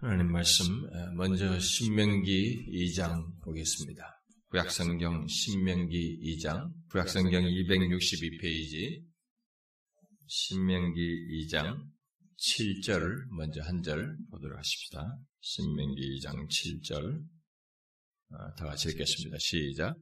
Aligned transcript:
하나님 0.00 0.30
말씀 0.30 0.64
먼저 1.16 1.58
신명기 1.58 2.66
2장 2.94 3.42
보겠습니다. 3.42 4.20
구약성경 4.50 5.26
신명기 5.26 6.20
2장 6.38 6.70
구약성경 6.90 7.42
262페이지 7.42 9.02
신명기 10.26 11.46
2장 11.50 11.82
7절을 12.38 13.26
먼저 13.36 13.60
한 13.62 13.82
절 13.82 14.16
보도록 14.30 14.56
하십시다. 14.58 15.18
신명기 15.40 16.20
2장 16.20 16.46
7절 16.48 17.20
아, 18.30 18.54
다 18.54 18.66
같이 18.66 18.90
읽겠습니다. 18.90 19.36
시작 19.40 19.96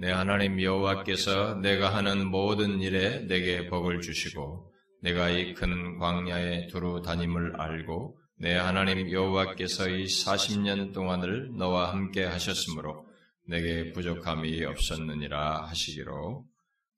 내 0.00 0.10
하나님 0.10 0.60
여호와께서 0.60 1.60
내가 1.60 1.94
하는 1.94 2.26
모든 2.28 2.80
일에 2.80 3.20
내게 3.26 3.68
복을 3.68 4.00
주시고 4.00 4.72
내가 5.02 5.30
이 5.30 5.54
큰 5.54 5.98
광야에 5.98 6.66
두루 6.66 7.00
다님을 7.02 7.60
알고 7.60 8.18
내 8.38 8.54
하나님 8.54 9.10
여호와께서 9.10 9.88
이 9.88 10.04
40년 10.04 10.92
동안을 10.92 11.56
너와 11.56 11.92
함께 11.92 12.24
하셨으므로 12.24 13.06
내게 13.48 13.92
부족함이 13.92 14.62
없었느니라 14.64 15.66
하시기로. 15.68 16.44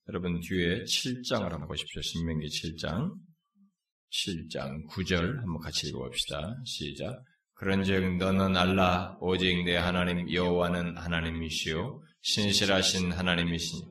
여러분 0.08 0.40
뒤에 0.40 0.82
7장을 0.82 1.48
한번 1.48 1.68
보십시오. 1.68 2.02
신명기 2.02 2.48
7장. 2.48 3.12
7장 4.10 4.88
9절 4.88 5.36
한번 5.36 5.60
같이 5.60 5.88
읽어봅시다. 5.88 6.56
시작. 6.64 7.22
그런즉 7.54 8.16
너는 8.16 8.56
알라. 8.56 9.16
오직 9.20 9.64
내 9.64 9.76
하나님 9.76 10.32
여호와는 10.32 10.96
하나님이시요. 10.96 12.02
신실하신 12.22 13.12
하나님이시니. 13.12 13.82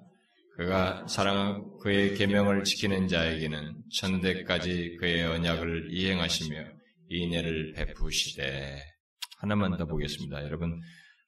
그가 0.57 1.07
사랑 1.07 1.77
그의 1.81 2.15
계명을 2.15 2.63
지키는 2.63 3.07
자에게는 3.07 3.75
천대까지 3.99 4.97
그의 4.99 5.23
언약을 5.23 5.89
이행하시며 5.93 6.76
인애를 7.09 7.73
베푸시되 7.73 8.79
하나만 9.39 9.77
더 9.77 9.85
보겠습니다. 9.85 10.43
여러분 10.43 10.79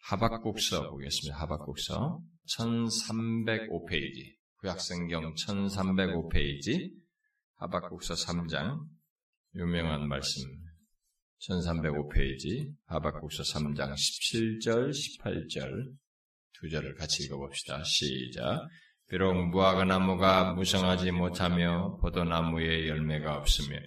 하박국서 0.10 0.90
보겠습니다. 0.90 1.40
하박국서 1.40 2.22
1305페이지 2.48 4.36
구약성경 4.58 5.34
1305페이지 5.36 6.92
하박국서 7.58 8.16
3장 8.16 8.80
유명한 9.56 10.08
말씀 10.08 10.42
1305페이지 11.40 12.74
하박국서 12.86 13.44
3장 13.44 13.94
17절 13.94 14.92
18절 14.92 15.94
두 16.54 16.70
절을 16.70 16.96
같이 16.96 17.24
읽어봅시다. 17.24 17.84
시작 17.84 18.68
비록 19.10 19.34
무화과 19.50 19.86
나무가 19.86 20.54
무성하지 20.54 21.12
못하며 21.12 21.98
포도나무에 22.02 22.88
열매가 22.88 23.38
없으며 23.38 23.78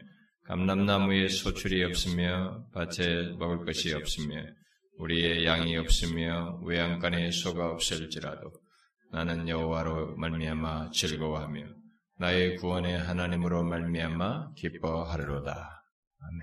감람나무에 0.45 1.29
소출이 1.29 1.85
없으며 1.85 2.67
밭에 2.73 3.37
먹을 3.39 3.65
것이 3.65 3.95
없으며 3.95 4.43
우리의 4.99 5.47
양이 5.47 5.77
없으며 5.77 6.61
외양간에 6.65 7.31
소가 7.31 7.71
없을지라도 7.71 8.53
나는 9.13 9.49
여호와로 9.49 10.17
말미암아 10.17 10.91
즐거워하며 10.91 11.63
나의 12.19 12.57
구원의 12.57 12.99
하나님으로 12.99 13.65
말미암아 13.65 14.55
기뻐하리로다. 14.55 15.85
아멘. 16.19 16.41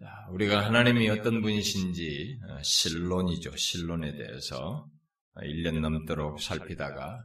자, 0.00 0.26
우리가 0.30 0.64
하나님이 0.64 1.08
어떤 1.10 1.42
분이신지 1.42 2.38
어, 2.48 2.62
실론이죠. 2.62 3.56
실론에 3.56 4.16
대해서 4.16 4.86
1년 5.36 5.80
넘도록 5.80 6.40
살피다가 6.40 7.22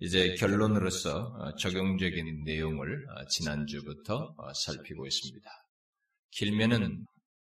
이제 0.00 0.34
결론으로서 0.34 1.36
어, 1.38 1.54
적용적인 1.56 2.44
내용을 2.44 3.06
어, 3.10 3.26
지난주부터 3.26 4.34
어, 4.38 4.52
살피고 4.54 5.06
있습니다. 5.06 5.50
길면은 6.30 7.04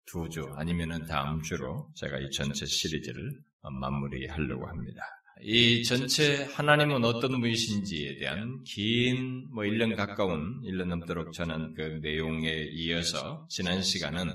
두 0.07 0.29
주, 0.29 0.47
아니면은 0.57 1.07
다음 1.07 1.41
주로 1.41 1.91
제가 1.97 2.19
이 2.19 2.31
전체 2.31 2.67
시리즈를 2.67 3.33
마무리하려고 3.63 4.67
합니다. 4.67 5.03
이 5.41 5.83
전체 5.85 6.45
하나님은 6.45 7.03
어떤 7.05 7.41
분이신지에 7.41 8.19
대한 8.19 8.63
긴, 8.65 9.49
뭐 9.55 9.65
1년 9.65 9.97
가까운, 9.97 10.61
1년 10.65 10.89
넘도록 10.89 11.33
전한 11.33 11.73
그 11.73 12.01
내용에 12.03 12.69
이어서 12.73 13.47
지난 13.49 13.81
시간은 13.81 14.31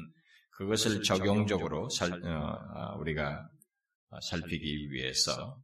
그것을 0.53 1.03
적용적으로 1.03 1.87
살, 1.89 2.11
어, 2.25 2.97
우리가 2.99 3.47
살피기 4.23 4.91
위해서 4.91 5.61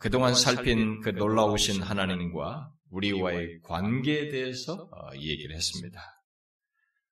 그동안 0.00 0.34
살핀 0.34 1.00
그 1.00 1.10
놀라우신 1.10 1.82
하나님과 1.82 2.70
우리와의 2.90 3.60
관계에 3.62 4.28
대해서 4.28 4.88
어, 4.92 5.14
얘기를 5.16 5.54
했습니다. 5.56 6.00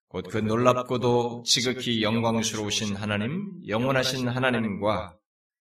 곧 0.08 0.28
그 0.28 0.38
놀랍고도 0.38 1.42
지극히 1.46 2.02
영광스러우신 2.02 2.96
하나님, 2.96 3.48
영원하신 3.66 4.28
하나님과 4.28 5.16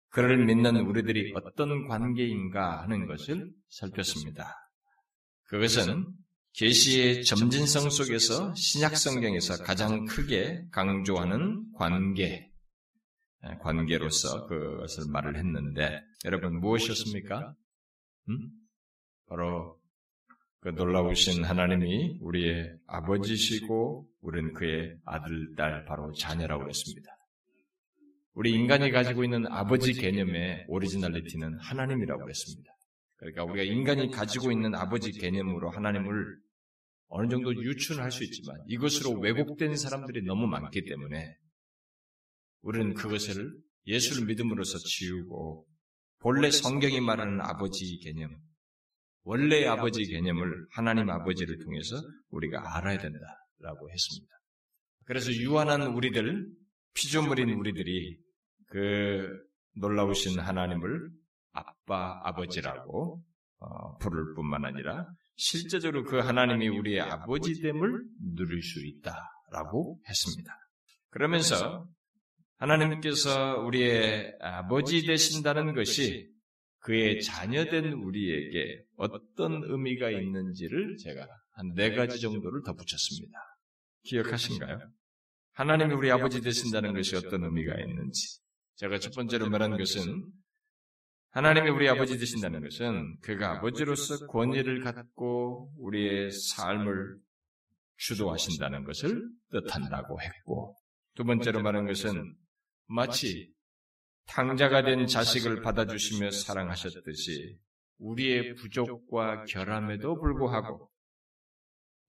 그를 0.09 0.45
믿는 0.45 0.75
우리들이 0.75 1.33
어떤 1.35 1.87
관계인가 1.87 2.81
하는 2.81 3.07
것을 3.07 3.49
살폈습니다. 3.69 4.53
그것은 5.45 6.05
계시의 6.53 7.23
점진성 7.23 7.89
속에서 7.89 8.53
신약 8.55 8.97
성경에서 8.97 9.63
가장 9.63 10.03
크게 10.03 10.65
강조하는 10.71 11.63
관계, 11.77 12.23
예, 12.23 12.50
관계로서 13.61 14.45
그것을 14.47 15.05
말을 15.09 15.37
했는데 15.37 16.01
여러분 16.25 16.59
무엇이었습니까? 16.59 17.55
음? 18.29 18.49
바로 19.27 19.79
그 20.59 20.69
놀라우신 20.69 21.43
하나님이 21.43 22.19
우리의 22.21 22.75
아버지시고 22.85 24.07
우리는 24.21 24.53
그의 24.53 24.95
아들, 25.05 25.55
딸, 25.55 25.85
바로 25.85 26.11
자녀라고 26.13 26.69
했습니다. 26.69 27.11
우리 28.33 28.51
인간이 28.51 28.91
가지고 28.91 29.23
있는 29.23 29.47
아버지 29.47 29.93
개념의 29.93 30.65
오리지널리티는 30.67 31.57
하나님이라고 31.59 32.29
했습니다. 32.29 32.71
그러니까 33.17 33.43
우리가 33.43 33.63
인간이 33.63 34.11
가지고 34.11 34.51
있는 34.51 34.75
아버지 34.75 35.11
개념으로 35.11 35.69
하나님을 35.71 36.37
어느 37.07 37.27
정도 37.27 37.53
유추할 37.53 38.11
수 38.11 38.23
있지만 38.23 38.57
이것으로 38.67 39.19
왜곡된 39.19 39.75
사람들이 39.75 40.23
너무 40.23 40.47
많기 40.47 40.85
때문에 40.85 41.35
우리는 42.61 42.93
그것을 42.93 43.51
예수를 43.85 44.27
믿음으로써 44.27 44.77
지우고 44.77 45.65
본래 46.19 46.51
성경이 46.51 47.01
말하는 47.01 47.41
아버지 47.41 47.99
개념, 48.03 48.29
원래의 49.23 49.67
아버지 49.67 50.05
개념을 50.05 50.67
하나님 50.71 51.09
아버지를 51.09 51.57
통해서 51.63 51.95
우리가 52.29 52.77
알아야 52.77 52.97
된다라고 52.97 53.89
했습니다. 53.91 54.33
그래서 55.05 55.31
유한한 55.33 55.81
우리들, 55.87 56.47
피조물인 56.93 57.49
우리들이 57.49 58.17
그 58.67 59.27
놀라우신 59.75 60.39
하나님을 60.39 61.09
아빠, 61.53 62.19
아버지라고 62.23 63.23
어, 63.59 63.97
부를 63.97 64.33
뿐만 64.35 64.65
아니라 64.65 65.07
실제적으로 65.35 66.03
그 66.03 66.17
하나님이 66.17 66.67
우리의 66.69 67.01
아버지됨을 67.01 68.03
누릴 68.35 68.61
수 68.61 68.85
있다라고 68.85 69.99
했습니다. 70.07 70.53
그러면서 71.09 71.87
하나님께서 72.61 73.59
우리의 73.61 74.35
아버지 74.39 75.03
되신다는 75.03 75.73
것이 75.73 76.29
그의 76.81 77.21
자녀된 77.21 77.93
우리에게 77.93 78.83
어떤 78.97 79.63
의미가 79.63 80.11
있는지를 80.11 80.97
제가 80.97 81.27
한 81.53 81.73
네 81.73 81.93
가지 81.93 82.19
정도를 82.19 82.61
덧붙였습니다. 82.63 83.37
기억하신가요? 84.03 84.79
하나님이 85.53 85.93
우리 85.93 86.11
아버지 86.11 86.41
되신다는 86.41 86.93
것이 86.93 87.15
어떤 87.15 87.43
의미가 87.43 87.79
있는지. 87.79 88.39
제가 88.75 88.99
첫 88.99 89.13
번째로 89.13 89.49
말한 89.49 89.77
것은 89.77 90.23
하나님이 91.31 91.69
우리 91.69 91.89
아버지 91.89 92.17
되신다는 92.17 92.61
것은 92.61 93.17
그가 93.21 93.57
아버지로서 93.57 94.27
권위를 94.27 94.81
갖고 94.81 95.71
우리의 95.77 96.31
삶을 96.31 97.17
주도하신다는 97.97 98.83
것을 98.83 99.29
뜻한다고 99.51 100.21
했고, 100.21 100.75
두 101.15 101.23
번째로 101.23 101.61
말한 101.61 101.85
것은 101.85 102.35
마치 102.93 103.51
탕자가 104.27 104.83
된 104.83 105.07
자식을 105.07 105.61
받아주시며 105.61 106.31
사랑하셨듯이 106.31 107.57
우리의 107.97 108.55
부족과 108.55 109.43
결함에도 109.45 110.19
불구하고 110.19 110.89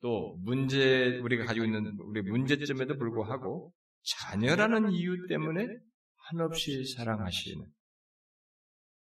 또 0.00 0.37
문제 0.40 1.19
우리가 1.19 1.44
가지고 1.44 1.67
있는 1.67 1.96
우리 2.00 2.23
문제점에도 2.23 2.96
불구하고 2.99 3.73
자녀라는 4.02 4.93
이유 4.93 5.26
때문에 5.29 5.67
한없이 6.29 6.84
사랑하시는 6.96 7.64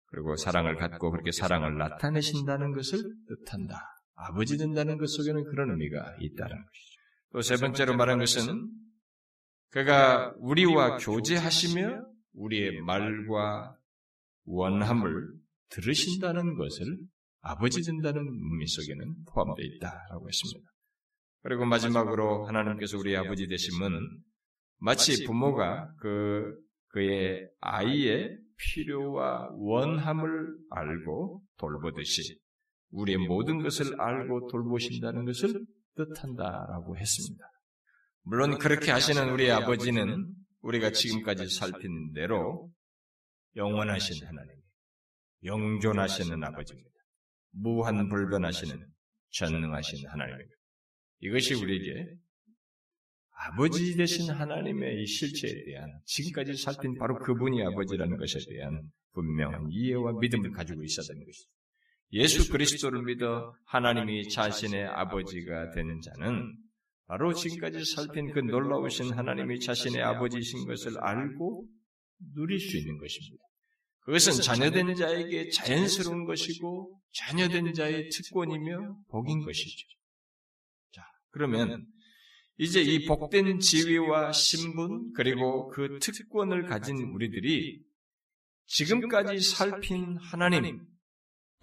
그리고 0.08 0.36
사랑을 0.36 0.78
갖고 0.78 1.12
그렇게 1.12 1.32
사랑을 1.32 1.78
나타내신다는 1.78 2.74
것을 2.74 3.04
뜻한다. 3.28 3.82
아버지 4.16 4.58
된다는 4.58 4.98
것 4.98 5.08
속에는 5.08 5.44
그런 5.46 5.72
의미가 5.72 6.16
있다는 6.22 6.56
것이죠. 6.56 7.02
또 7.34 7.42
세 7.42 7.58
번째로 7.58 7.98
말한 7.98 8.20
것은 8.20 8.72
그가 9.76 10.34
우리와 10.38 10.96
교제하시며 10.96 12.06
우리의 12.36 12.80
말과 12.80 13.76
원함을 14.46 15.34
들으신다는 15.68 16.56
것을 16.56 16.98
아버지 17.42 17.82
된다는 17.82 18.22
의미 18.26 18.68
속에는 18.68 19.16
포함되어 19.34 19.66
있다라고 19.66 20.30
했습니다. 20.30 20.72
그리고 21.42 21.66
마지막으로 21.66 22.46
하나님께서 22.46 22.98
우리 22.98 23.18
아버지 23.18 23.48
되심은 23.48 24.00
마치 24.80 25.26
부모가 25.26 25.94
그 26.00 26.56
그의 26.88 27.46
아이의 27.60 28.38
필요와 28.58 29.50
원함을 29.56 30.58
알고 30.70 31.44
돌보듯이 31.58 32.40
우리의 32.92 33.18
모든 33.28 33.62
것을 33.62 34.00
알고 34.00 34.48
돌보신다는 34.48 35.26
것을 35.26 35.66
뜻한다라고 35.98 36.98
했습니다. 36.98 37.46
물론 38.28 38.58
그렇게 38.58 38.92
하시는 38.92 39.30
우리 39.30 39.52
아버지는 39.52 40.26
우리가 40.62 40.92
지금까지 40.92 41.48
살핀 41.48 42.14
대로 42.14 42.72
영원하신 43.56 44.26
하나님, 44.26 44.52
영존하시는 45.44 46.44
아버지입니다. 46.44 46.90
무한불변하시는 47.52 48.84
전능하신 49.30 50.08
하나님입니다. 50.08 50.56
이것이 51.20 51.54
우리에게 51.54 52.16
아버지 53.38 53.96
되신 53.96 54.32
하나님의 54.32 55.04
이 55.04 55.06
실체에 55.06 55.64
대한 55.66 55.88
지금까지 56.06 56.58
살핀 56.58 56.98
바로 56.98 57.20
그분이 57.20 57.64
아버지라는 57.64 58.18
것에 58.18 58.40
대한 58.50 58.90
분명한 59.14 59.68
이해와 59.70 60.14
믿음을 60.20 60.50
가지고 60.52 60.84
있어야 60.84 61.06
되는 61.08 61.24
것이죠. 61.24 61.48
예수 62.14 62.52
그리스도를 62.52 63.04
믿어 63.04 63.54
하나님이 63.66 64.30
자신의 64.30 64.86
아버지가 64.86 65.72
되는 65.72 66.02
자는 66.02 66.65
바로 67.08 67.34
지금까지 67.34 67.86
살핀 67.86 68.32
그 68.32 68.40
놀라우신 68.40 69.14
하나님이 69.14 69.60
자신의 69.60 70.02
아버지이신 70.02 70.66
것을 70.66 70.98
알고 71.00 71.68
누릴 72.34 72.60
수 72.60 72.78
있는 72.78 72.98
것입니다. 72.98 73.44
그것은 74.00 74.42
자녀된 74.42 74.96
자에게 74.96 75.50
자연스러운 75.50 76.26
것이고 76.26 77.00
자녀된 77.12 77.74
자의 77.74 78.10
특권이며 78.10 78.98
복인 79.10 79.44
것이죠. 79.44 79.88
자, 80.92 81.04
그러면 81.32 81.86
이제 82.58 82.82
이 82.82 83.06
복된 83.06 83.60
지위와 83.60 84.32
신분 84.32 85.12
그리고 85.14 85.70
그 85.70 86.00
특권을 86.00 86.66
가진 86.66 86.98
우리들이 86.98 87.84
지금까지 88.68 89.40
살핀 89.40 90.18
하나님, 90.18 90.82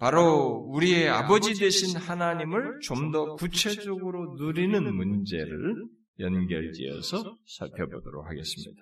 바로 0.03 0.65
우리의 0.67 1.07
아버지 1.07 1.53
되신 1.53 1.95
하나님을 1.95 2.81
좀 2.81 3.13
더 3.13 3.35
구체적으로 3.35 4.35
누리는 4.37 4.93
문제를 4.93 5.75
연결지어서 6.19 7.37
살펴보도록 7.45 8.25
하겠습니다. 8.25 8.81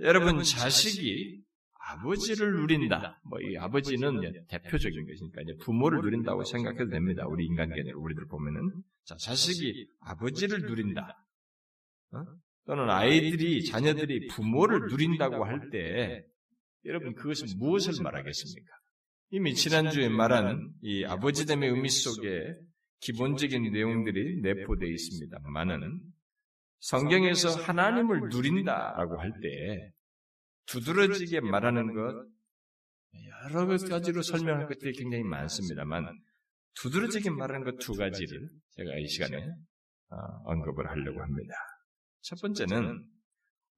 여러분, 0.00 0.42
자식이 0.42 1.40
아버지를 1.78 2.54
누린다. 2.54 3.20
뭐, 3.30 3.38
이 3.40 3.56
아버지는 3.58 4.20
대표적인 4.48 5.06
것이니까, 5.06 5.42
이제 5.42 5.54
부모를 5.62 6.00
누린다고 6.00 6.42
생각해도 6.42 6.88
됩니다. 6.88 7.24
우리 7.28 7.44
인간계로 7.44 8.00
우리들 8.00 8.26
보면은. 8.26 8.82
자, 9.04 9.14
자식이 9.16 9.86
아버지를 10.00 10.62
누린다. 10.62 11.16
어? 12.12 12.24
또는 12.66 12.90
아이들이, 12.90 13.64
자녀들이 13.64 14.26
부모를 14.28 14.88
누린다고 14.90 15.44
할 15.44 15.70
때, 15.70 16.24
여러분, 16.86 17.14
그것은 17.14 17.56
무엇을 17.58 18.02
말하겠습니까? 18.02 18.72
이미 19.30 19.54
지난주에 19.54 20.08
말한 20.08 20.72
이 20.82 21.04
아버지됨의 21.04 21.70
의미 21.70 21.88
속에 21.88 22.54
기본적인 23.00 23.72
내용들이 23.72 24.40
내포되어 24.42 24.88
있습니다만은 24.88 26.00
성경에서 26.80 27.50
하나님을 27.62 28.28
누린다라고 28.30 29.20
할 29.20 29.32
때 29.42 29.92
두드러지게 30.66 31.40
말하는 31.40 31.94
것 31.94 32.26
여러 33.44 33.66
가지로 33.66 34.22
설명할 34.22 34.66
것들이 34.68 34.92
굉장히 34.92 35.22
많습니다만 35.24 36.06
두드러지게 36.74 37.30
말하는 37.30 37.64
것 37.64 37.76
두 37.78 37.94
가지를 37.94 38.48
제가 38.70 38.96
이 38.98 39.06
시간에 39.08 39.36
어, 40.08 40.16
언급을 40.44 40.88
하려고 40.88 41.20
합니다. 41.22 41.54
첫 42.22 42.40
번째는 42.40 43.04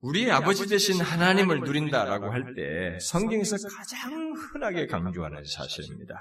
우리 0.00 0.30
아버지 0.30 0.68
대신 0.68 1.00
하나님을 1.00 1.60
누린다라고 1.60 2.30
할 2.30 2.54
때 2.54 2.98
성경에서 3.00 3.56
가장 3.68 4.32
흔하게 4.32 4.86
강조하는 4.86 5.42
사실입니다. 5.44 6.14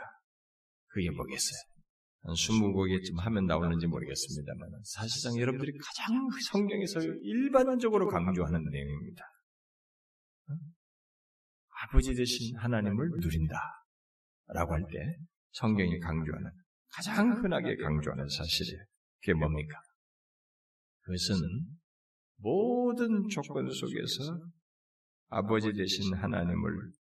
그게 0.88 1.12
뭐겠어요? 1.12 1.60
한 2.24 2.34
20곡에쯤 2.34 3.20
하면 3.20 3.46
나오는지 3.46 3.86
모르겠습니다만 3.88 4.70
사실상 4.84 5.38
여러분들이 5.40 5.78
가장 5.78 6.28
성경에서 6.52 7.02
일반적으로 7.22 8.08
강조하는 8.08 8.64
내용입니다. 8.70 9.24
아버지 11.84 12.16
대신 12.16 12.58
하나님을 12.58 13.10
누린다 13.20 13.56
라고 14.48 14.74
할 14.74 14.82
때 14.92 15.18
성경이 15.52 16.00
강조하는 16.00 16.52
가장 16.92 17.32
흔하게 17.44 17.76
강조하는 17.78 18.28
사실이에요. 18.28 18.84
그게 19.22 19.34
뭡니까? 19.34 19.80
그것은 21.02 21.38
모든 22.38 23.28
조건 23.30 23.70
속에서 23.70 24.42
아버지 25.30 25.72
되신 25.74 26.14
하나님을 26.16 26.92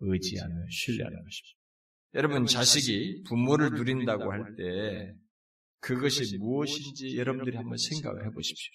의지하며 0.00 0.54
신뢰하는 0.70 1.16
것입니다. 1.24 1.58
여러분, 2.14 2.46
자식이 2.46 3.22
부모를 3.28 3.70
누린다고 3.70 4.32
할 4.32 4.56
때 4.56 5.14
그것이 5.80 6.38
무엇인지 6.38 7.16
여러분들이 7.16 7.56
한번 7.56 7.76
생각을 7.76 8.26
해 8.26 8.30
보십시오. 8.30 8.72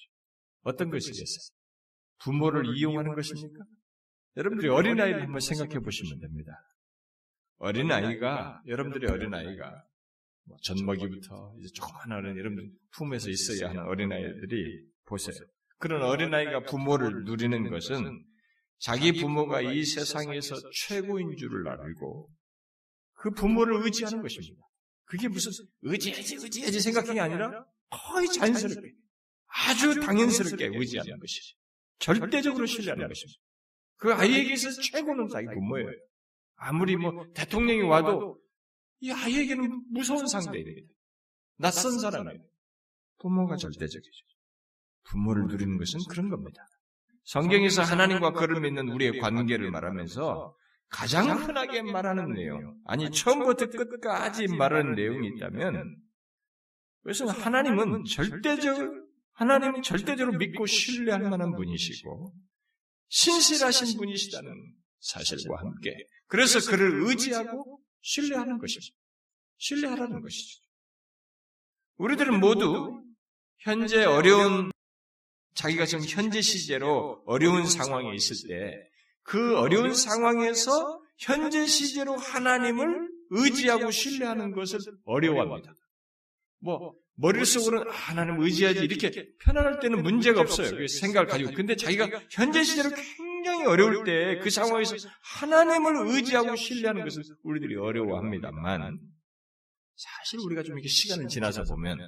어떤 0.61 0.89
것이겠어요? 0.89 1.57
부모를 2.23 2.77
이용하는 2.77 3.13
것입니까? 3.15 3.65
여러분들이 4.37 4.69
어린아이를 4.69 5.23
한번 5.23 5.41
생각해 5.41 5.79
보시면 5.79 6.19
됩니다. 6.19 6.53
어린아이가, 7.57 8.61
여러분들의 8.67 9.09
어린아이가, 9.09 9.83
뭐 10.45 10.57
젖먹이부터 10.61 11.55
이제 11.59 11.69
조그만 11.73 12.11
어린 12.17 12.37
여러분들 12.37 12.71
품에서 12.91 13.29
있어야 13.29 13.69
하는 13.69 13.83
어린아이들이 13.83 14.85
보세요. 15.05 15.35
그런 15.83 16.01
어린아이가 16.01 16.61
부모를 16.61 17.25
누리는 17.25 17.69
것은 17.69 18.23
자기 18.79 19.11
부모가 19.11 19.59
이 19.59 19.83
세상에서 19.83 20.55
최고인 20.71 21.35
줄을 21.35 21.67
알고 21.67 22.29
그 23.15 23.31
부모를 23.31 23.83
의지하는 23.83 24.21
것입니다. 24.21 24.63
그게 25.03 25.27
무슨 25.27 25.51
의지해야지 25.81 26.35
의지해야지 26.35 26.79
생각이 26.79 27.19
아니라 27.19 27.65
거의 27.89 28.29
자연스럽게 28.29 28.93
아주 29.47 29.99
당연스럽게 29.99 30.69
의지하는 30.73 31.19
것이죠. 31.19 31.57
절대적으로 31.99 32.65
신뢰하는 32.65 33.05
것입니다. 33.05 33.41
그 33.97 34.13
아이에게서 34.13 34.69
최고는 34.79 35.27
자기 35.27 35.47
부모예요. 35.47 35.89
아무리 36.55 36.95
뭐 36.95 37.25
대통령이 37.33 37.81
와도 37.81 38.39
이 39.01 39.11
아이에게는 39.11 39.83
무서운 39.91 40.27
상대입니다. 40.27 40.93
낯선 41.57 41.99
사람이에요. 41.99 42.39
부모가 43.19 43.57
절대적이죠. 43.57 44.32
부모를 45.05 45.47
누리는 45.47 45.77
것은 45.77 45.99
그런 46.09 46.29
겁니다. 46.29 46.61
성경에서 47.23 47.83
하나님과 47.83 48.31
그를 48.31 48.61
믿는 48.61 48.89
우리의 48.89 49.19
관계를 49.19 49.71
말하면서 49.71 50.55
가장 50.89 51.29
흔하게 51.29 51.81
말하는 51.81 52.33
내용, 52.33 52.77
아니 52.85 53.09
처음부터 53.09 53.67
끝까지 53.67 54.47
말하는 54.47 54.95
내용이 54.95 55.29
있다면, 55.29 55.97
그것은 57.01 57.29
하나님은 57.29 58.03
절대적, 58.05 58.77
하나님은 59.33 59.81
절대적으로 59.81 60.37
믿고 60.37 60.65
신뢰할 60.65 61.21
만한 61.21 61.55
분이시고, 61.55 62.33
신실하신 63.07 63.97
분이시다는 63.97 64.51
사실과 64.99 65.59
함께, 65.59 65.95
그래서 66.27 66.59
그를 66.69 67.03
의지하고 67.07 67.79
신뢰하는 68.01 68.59
것이죠. 68.59 68.93
신뢰하라는 69.57 70.21
것이죠. 70.21 70.61
우리들은 71.97 72.39
모두 72.39 73.03
현재 73.59 74.03
어려운 74.03 74.72
자기가 75.55 75.85
지금 75.85 76.03
현재 76.07 76.41
시제로 76.41 77.21
어려운 77.25 77.65
상황에 77.65 78.13
있을 78.15 78.47
때 78.47 78.93
그 79.23 79.57
어려운 79.57 79.93
상황에서 79.93 81.01
현재 81.17 81.65
시제로 81.65 82.15
하나님을 82.17 83.09
의지하고 83.29 83.89
신뢰하는 83.91 84.51
것을 84.51 84.79
어려워합니다. 85.05 85.73
뭐 86.59 86.93
머릿속으로는 87.15 87.89
아, 87.91 87.95
하나님 87.95 88.41
의지하지 88.41 88.79
이렇게 88.79 89.27
편안할 89.41 89.79
때는 89.79 90.01
문제가 90.03 90.41
없어요. 90.41 90.71
그 90.75 90.87
생각을 90.87 91.27
가지고. 91.27 91.51
근데 91.53 91.75
자기가 91.75 92.09
현재 92.31 92.63
시제로 92.63 92.89
굉장히 92.89 93.65
어려울 93.65 94.03
때 94.03 94.39
그 94.43 94.49
상황에서 94.49 94.95
하나님을 95.21 96.07
의지하고 96.07 96.55
신뢰하는 96.55 97.03
것을 97.03 97.23
우리들이 97.43 97.75
어려워합니다만 97.77 98.99
사실 99.95 100.39
우리가 100.39 100.63
좀 100.63 100.75
이렇게 100.75 100.89
시간을 100.89 101.27
지나서 101.27 101.63
보면 101.63 101.99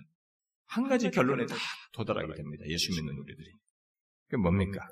한 0.68 0.88
가지 0.88 1.10
결론에 1.10 1.46
다 1.46 1.56
도달하게 1.94 2.34
됩니다. 2.36 2.64
예수 2.68 2.92
믿는 2.92 3.18
우리들이. 3.18 3.52
그게 4.28 4.38
뭡니까? 4.42 4.88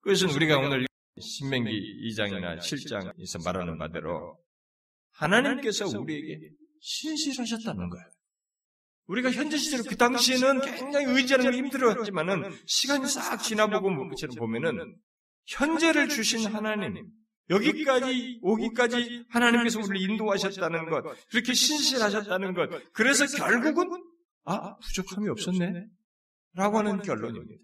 그것은 0.00 0.30
우리가 0.30 0.58
오늘 0.58 0.86
신명기 1.18 1.70
2장이나 2.10 2.58
7장에서 2.58 3.44
말하는 3.44 3.78
바대로 3.78 4.38
하나님께서 5.12 5.86
우리에게 5.98 6.50
신실하셨다는 6.80 7.88
거예요. 7.88 8.06
우리가 9.06 9.30
현재 9.30 9.56
시대로 9.56 9.84
그 9.84 9.96
당시에는 9.96 10.60
굉장히 10.60 11.06
의지하는 11.06 11.50
게 11.50 11.56
힘들었지만은 11.58 12.50
시간이 12.66 13.06
싹 13.06 13.38
지나보고 13.38 13.88
보면은 14.36 14.96
현재를 15.46 16.08
주신 16.08 16.52
하나님, 16.52 17.06
여기까지 17.48 18.40
오기까지 18.42 19.24
하나님께서 19.28 19.78
우리를 19.78 20.10
인도하셨다는 20.10 20.90
것, 20.90 21.04
그렇게 21.30 21.54
신실하셨다는 21.54 22.54
것, 22.54 22.92
그래서 22.92 23.26
결국은 23.36 23.88
아, 24.46 24.76
부족함이 24.76 25.28
없었네? 25.28 25.86
라고 26.54 26.78
하는 26.78 27.02
결론입니다. 27.02 27.62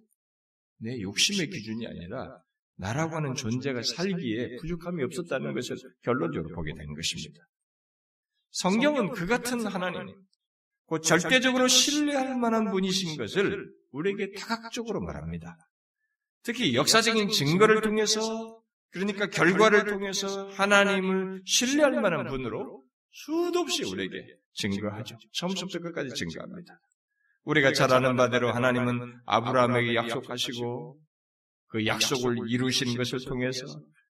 내 0.78 1.00
욕심의 1.00 1.48
기준이 1.48 1.86
아니라 1.86 2.42
나라고 2.76 3.16
하는 3.16 3.34
존재가 3.34 3.82
살기에 3.82 4.56
부족함이 4.60 5.02
없었다는 5.04 5.54
것을 5.54 5.76
결론적으로 6.02 6.54
보게 6.54 6.74
된 6.74 6.92
것입니다. 6.94 7.40
성경은 8.50 9.12
그 9.12 9.26
같은 9.26 9.64
하나님, 9.66 10.14
곧 10.86 11.00
절대적으로 11.00 11.68
신뢰할 11.68 12.36
만한 12.38 12.70
분이신 12.70 13.16
것을 13.16 13.72
우리에게 13.92 14.32
다각적으로 14.32 15.00
말합니다. 15.00 15.56
특히 16.42 16.74
역사적인 16.74 17.28
증거를 17.28 17.80
통해서 17.80 18.60
그러니까 18.90 19.28
결과를 19.28 19.86
통해서 19.86 20.48
하나님을 20.48 21.42
신뢰할 21.46 21.92
만한 22.00 22.26
분으로 22.26 22.84
수도 23.10 23.60
없이 23.60 23.84
우리에게 23.84 24.41
증거하죠. 24.54 25.16
처음부터 25.32 25.78
끝까지 25.78 26.14
증거합니다. 26.14 26.78
우리가 27.44 27.72
잘 27.72 27.92
아는 27.92 28.16
바대로 28.16 28.52
하나님은 28.52 29.20
아브라함에게 29.26 29.94
약속하시고 29.94 30.98
그 31.68 31.86
약속을 31.86 32.36
이루신 32.48 32.96
것을 32.96 33.20
통해서 33.26 33.64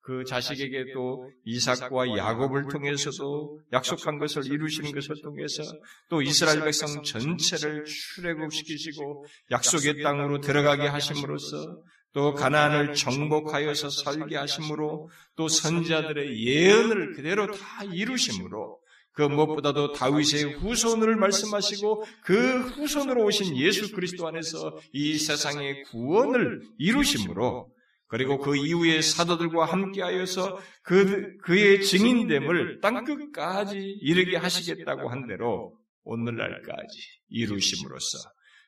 그 0.02 0.24
자식에게 0.24 0.92
또 0.94 1.30
이삭과 1.44 2.16
야곱을 2.16 2.68
통해서도 2.68 3.60
약속한 3.72 4.18
것을 4.18 4.46
이루시는 4.46 4.92
것을 4.92 5.14
통해서 5.22 5.62
또 6.08 6.22
이스라엘 6.22 6.64
백성 6.64 7.02
전체를 7.02 7.84
출애굽시키시고 7.84 9.26
약속의 9.50 10.02
땅으로 10.02 10.40
들어가게 10.40 10.86
하심으로써 10.88 11.82
또 12.12 12.34
가나안을 12.34 12.94
정복하여서 12.94 13.90
살게 13.90 14.36
하심으로 14.36 15.10
또 15.36 15.48
선자들의 15.48 16.44
예언을 16.44 17.12
그대로 17.14 17.46
다 17.52 17.84
이루심으로 17.84 18.80
그 19.12 19.22
무엇보다도 19.22 19.92
다윗의 19.92 20.54
후손을 20.54 21.16
말씀하시고 21.16 22.04
그 22.24 22.60
후손으로 22.60 23.24
오신 23.24 23.56
예수 23.56 23.92
그리스도 23.92 24.26
안에서 24.28 24.78
이 24.92 25.18
세상의 25.18 25.82
구원을 25.84 26.62
이루심으로 26.78 27.70
그리고 28.06 28.38
그 28.38 28.56
이후에 28.56 29.02
사도들과 29.02 29.66
함께하여서 29.66 30.58
그, 30.82 31.36
그의 31.38 31.82
증인됨을 31.82 32.80
땅끝까지 32.80 33.78
이르게 33.78 34.36
하시겠다고 34.36 35.08
한 35.08 35.28
대로 35.28 35.76
오늘날까지 36.02 36.98
이루심으로써 37.28 38.18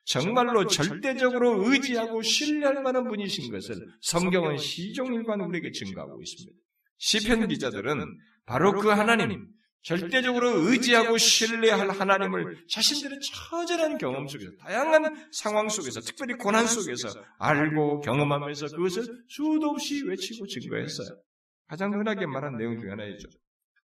정말로 0.05 0.67
절대적으로 0.67 1.69
의지하고 1.71 2.23
신뢰할 2.23 2.83
만한 2.83 3.09
분이신 3.09 3.51
것을 3.53 3.77
성경은 4.01 4.59
시종일관 4.59 5.41
우리에게 5.41 5.71
증거하고 5.73 6.21
있습니다. 6.23 6.59
시편 6.99 7.49
기자들은 7.49 8.07
바로 8.47 8.73
그 8.73 8.89
하나님, 8.89 9.47
절대적으로 9.83 10.69
의지하고 10.69 11.19
신뢰할 11.19 11.91
하나님을 11.91 12.65
자신들의 12.69 13.19
처절한 13.21 13.99
경험 13.99 14.29
속에서, 14.29 14.53
다양한 14.61 15.29
상황 15.33 15.69
속에서, 15.69 16.01
특별히 16.01 16.35
고난 16.35 16.67
속에서 16.67 17.09
알고 17.39 18.01
경험하면서 18.01 18.69
그것을 18.77 19.07
수도 19.29 19.71
없이 19.71 20.03
외치고 20.05 20.47
증거했어요. 20.47 21.21
가장 21.67 21.93
흔하게 21.93 22.27
말한 22.27 22.57
내용 22.59 22.79
중 22.79 22.91
하나이죠. 22.91 23.29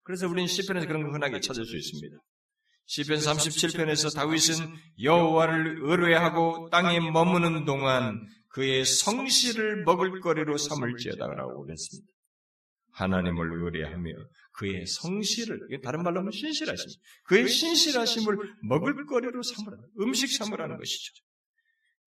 그래서 0.04 0.27
우리는 0.27 0.48
시편에서 0.48 0.88
그런 0.88 1.04
걸 1.04 1.13
흔하게 1.13 1.39
찾을 1.39 1.66
수 1.66 1.75
있습니다. 1.75 2.18
시편 2.86 3.18
37편에서 3.18 4.16
다윗은 4.16 4.74
여호와를 5.01 5.80
의뢰하고 5.82 6.70
땅에 6.70 7.00
머무는 7.00 7.66
동안 7.66 8.25
그의 8.50 8.86
성실을 8.86 9.84
먹을 9.84 10.20
거리로 10.22 10.58
삼을지어다라고 10.58 11.66
그랬습니다. 11.66 12.17
하나님을 12.98 13.63
의뢰하며 13.63 14.12
그의 14.54 14.88
성실을 14.88 15.60
다른 15.84 16.04
말로 16.04 16.20
하면 16.20 16.32
신실하심, 16.32 16.89
그의 17.25 17.48
신실하심을 17.48 18.38
먹을거리로 18.63 19.44
삼으라, 19.44 19.77
음식 20.00 20.32
삼으라는 20.32 20.77
것이죠. 20.77 21.13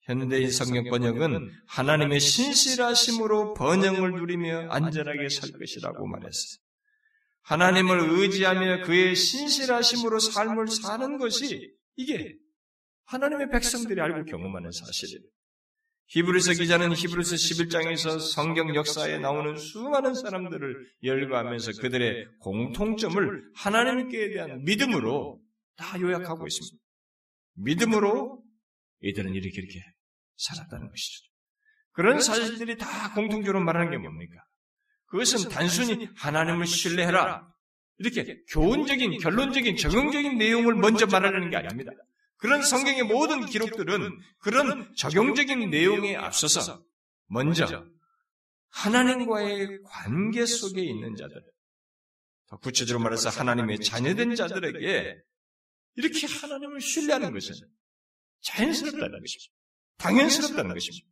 현대인 0.03 0.51
성경 0.51 0.85
번역은 0.91 1.53
하나님의 1.69 2.19
신실하심으로 2.19 3.55
번영을 3.55 4.13
누리며 4.13 4.71
안전하게 4.71 5.29
살 5.29 5.51
것이라고 5.53 6.07
말했어요. 6.07 6.61
하나님을 7.43 8.11
의지하며 8.11 8.85
그의 8.85 9.15
신실하심으로 9.15 10.19
삶을 10.19 10.69
사는 10.69 11.19
것이 11.19 11.73
이게 11.95 12.35
하나님의 13.05 13.51
백성들이 13.51 14.01
알고 14.01 14.25
경험하는 14.25 14.73
사실이에요. 14.73 15.23
히브리서 16.11 16.55
기자는 16.55 16.93
히브리서 16.93 17.37
11장에서 17.37 18.21
성경 18.21 18.75
역사에 18.75 19.19
나오는 19.19 19.57
수많은 19.57 20.15
사람들을 20.15 20.91
열거하면서 21.05 21.81
그들의 21.81 22.27
공통점을 22.41 23.53
하나님께 23.55 24.31
대한 24.31 24.65
믿음으로 24.65 25.41
다 25.77 26.01
요약하고 26.01 26.49
있습니다. 26.49 26.85
믿음으로 27.55 28.43
이들은 29.03 29.35
이렇게 29.35 29.63
이렇게 29.63 29.85
살았다는 30.37 30.89
것이죠. 30.89 31.31
그런 31.93 32.21
사실들이 32.21 32.77
다 32.77 33.15
공통적으로 33.15 33.63
말하는 33.63 33.93
게 33.93 33.99
뭡니까? 33.99 34.43
그것은 35.07 35.49
단순히 35.49 36.09
하나님을 36.17 36.67
신뢰해라. 36.67 37.49
이렇게 37.99 38.41
교훈적인, 38.51 39.19
결론적인, 39.19 39.77
적용적인 39.77 40.39
내용을 40.39 40.75
먼저 40.75 41.07
말하는 41.07 41.51
게 41.51 41.57
아닙니다. 41.57 41.93
그런 42.41 42.63
성경의 42.63 43.03
모든 43.05 43.45
기록들은 43.45 44.19
그런 44.39 44.95
적용적인 44.97 45.71
내용에 45.71 46.17
앞서서 46.17 46.83
먼저 47.27 47.87
하나님과의 48.71 49.83
관계 49.85 50.47
속에 50.47 50.83
있는 50.83 51.17
자들, 51.17 51.43
더 52.49 52.57
구체적으로 52.57 53.05
말해서 53.05 53.29
하나님의 53.29 53.81
자녀된 53.81 54.35
자들에게 54.35 55.23
이렇게 55.97 56.27
하나님을 56.27 56.81
신뢰하는 56.81 57.33
것은 57.33 57.55
자연스럽다는 58.41 59.21
것입니다. 59.21 59.55
당연스럽다는 59.99 60.75
것입니다. 60.75 61.07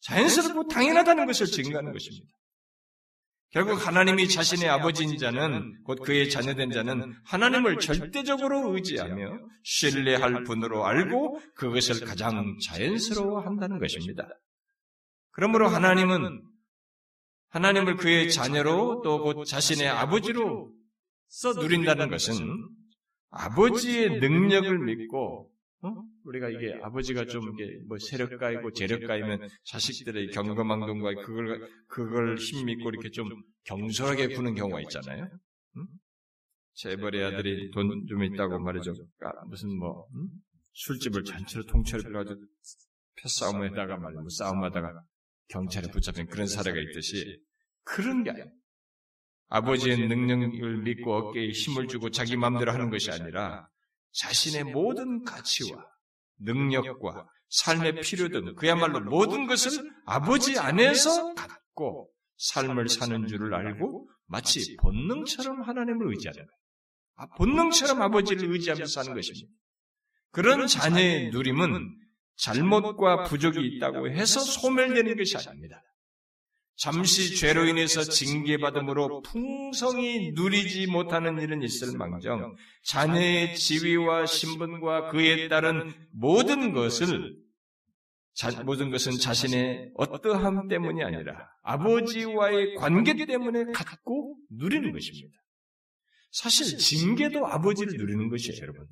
자연스럽고 0.00 0.68
당연하다는 0.68 1.26
것을 1.26 1.46
증거하는 1.46 1.92
것입니다. 1.92 2.34
결국 3.50 3.84
하나님이 3.84 4.28
자신의 4.28 4.68
아버지인 4.68 5.18
자는 5.18 5.82
곧 5.82 5.96
그의 6.02 6.30
자녀된 6.30 6.70
자는 6.70 7.14
하나님을 7.24 7.78
절대적으로 7.78 8.74
의지하며 8.76 9.38
신뢰할 9.64 10.44
분으로 10.44 10.86
알고 10.86 11.40
그것을 11.56 12.06
가장 12.06 12.56
자연스러워 12.64 13.40
한다는 13.40 13.80
것입니다. 13.80 14.28
그러므로 15.32 15.68
하나님은 15.68 16.42
하나님을 17.48 17.96
그의 17.96 18.30
자녀로 18.30 19.02
또 19.02 19.22
곧 19.22 19.44
자신의 19.44 19.88
아버지로 19.88 20.72
써 21.26 21.52
누린다는 21.52 22.08
것은 22.08 22.34
아버지의 23.30 24.20
능력을 24.20 24.78
믿고 24.78 25.50
어? 25.82 25.94
우리가 26.24 26.50
이게 26.50 26.78
아버지가 26.82 27.24
좀 27.24 27.42
이게 27.54 27.78
뭐 27.88 27.96
세력 27.98 28.38
가이고 28.38 28.72
재력 28.72 29.06
가이면 29.06 29.48
자식들의 29.64 30.30
경거망동과 30.30 31.14
그걸 31.22 31.68
그걸 31.88 32.36
힘 32.36 32.66
믿고 32.66 32.90
이렇게 32.90 33.10
좀 33.10 33.28
경솔하게 33.64 34.28
구는 34.34 34.54
경우가 34.54 34.80
있잖아요. 34.82 35.28
응? 35.76 35.86
재벌의 36.74 37.24
아들이 37.24 37.70
돈 37.70 38.06
좀 38.08 38.24
있다고 38.24 38.58
말이죠. 38.58 38.92
아, 39.22 39.44
무슨 39.46 39.76
뭐 39.78 40.06
응? 40.14 40.28
술집을 40.72 41.24
전체로 41.24 41.64
통째로 41.64 42.02
빌어가지고 42.02 42.40
패싸움에다가 43.22 43.96
말이죠. 43.96 44.20
뭐 44.20 44.28
싸움하다가 44.28 45.02
경찰에 45.48 45.88
붙잡힌 45.90 46.26
그런 46.26 46.46
사례가 46.46 46.78
있듯이 46.78 47.40
그런 47.84 48.22
게 48.22 48.30
아니에요. 48.30 48.46
아버지의 49.48 50.08
능력을 50.08 50.82
믿고 50.82 51.12
어깨에 51.12 51.48
힘을 51.50 51.88
주고 51.88 52.10
자기 52.10 52.36
마음대로 52.36 52.70
하는 52.70 52.90
것이 52.90 53.10
아니라 53.10 53.68
자신의 54.12 54.64
모든 54.64 55.24
가치와 55.24 55.84
능력과 56.40 57.26
삶의 57.48 58.00
필요든 58.00 58.54
그야말로 58.54 59.00
모든 59.00 59.46
것을 59.46 59.90
아버지 60.06 60.58
안에서 60.58 61.34
갖고 61.34 62.10
삶을 62.36 62.88
사는 62.88 63.26
줄을 63.26 63.54
알고 63.54 64.08
마치 64.26 64.76
본능처럼 64.76 65.62
하나님을 65.62 66.08
의지하는 66.10 66.38
거예요. 66.38 66.60
아, 67.16 67.26
본능처럼 67.36 68.00
아버지를 68.00 68.50
의지하면서 68.52 68.92
사는 69.02 69.14
것입니다. 69.14 69.48
그런 70.30 70.66
자녀의 70.66 71.30
누림은 71.30 71.96
잘못과 72.36 73.24
부족이 73.24 73.60
있다고 73.66 74.08
해서 74.10 74.40
소멸되는 74.40 75.16
것이 75.16 75.36
아닙니다. 75.36 75.82
잠시 76.80 77.36
죄로 77.36 77.66
인해서 77.66 78.02
징계받음으로 78.02 79.20
풍성히 79.20 80.32
누리지 80.32 80.86
못하는 80.86 81.38
일은 81.38 81.62
있을 81.62 81.98
망정 81.98 82.56
자녀의 82.84 83.54
지위와 83.54 84.24
신분과 84.24 85.10
그에 85.10 85.48
따른 85.48 85.92
모든 86.10 86.72
것을 86.72 87.36
자, 88.32 88.62
모든 88.62 88.90
것은 88.90 89.18
자신의 89.18 89.90
어떠함 89.94 90.68
때문이 90.68 91.04
아니라 91.04 91.50
아버지와의 91.64 92.76
관계 92.76 93.26
때문에 93.26 93.72
갖고 93.72 94.38
누리는 94.48 94.90
것입니다. 94.90 95.38
사실 96.32 96.78
징계도 96.78 97.46
아버지를 97.46 97.92
누리는 97.98 98.30
것이에요, 98.30 98.56
여러분. 98.62 98.86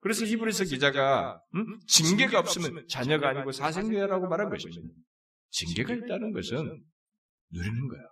그래서 0.00 0.26
히브리서 0.26 0.64
기자가 0.64 1.40
음? 1.54 1.80
징계가 1.86 2.40
없으면 2.40 2.84
자녀가 2.90 3.30
아니고 3.30 3.52
사생자라고 3.52 4.28
말한 4.28 4.50
것입니다. 4.50 4.92
징계가 5.52 5.94
있다는 5.94 6.32
것은 6.32 6.84
누리는 7.50 7.88
거예요. 7.88 8.04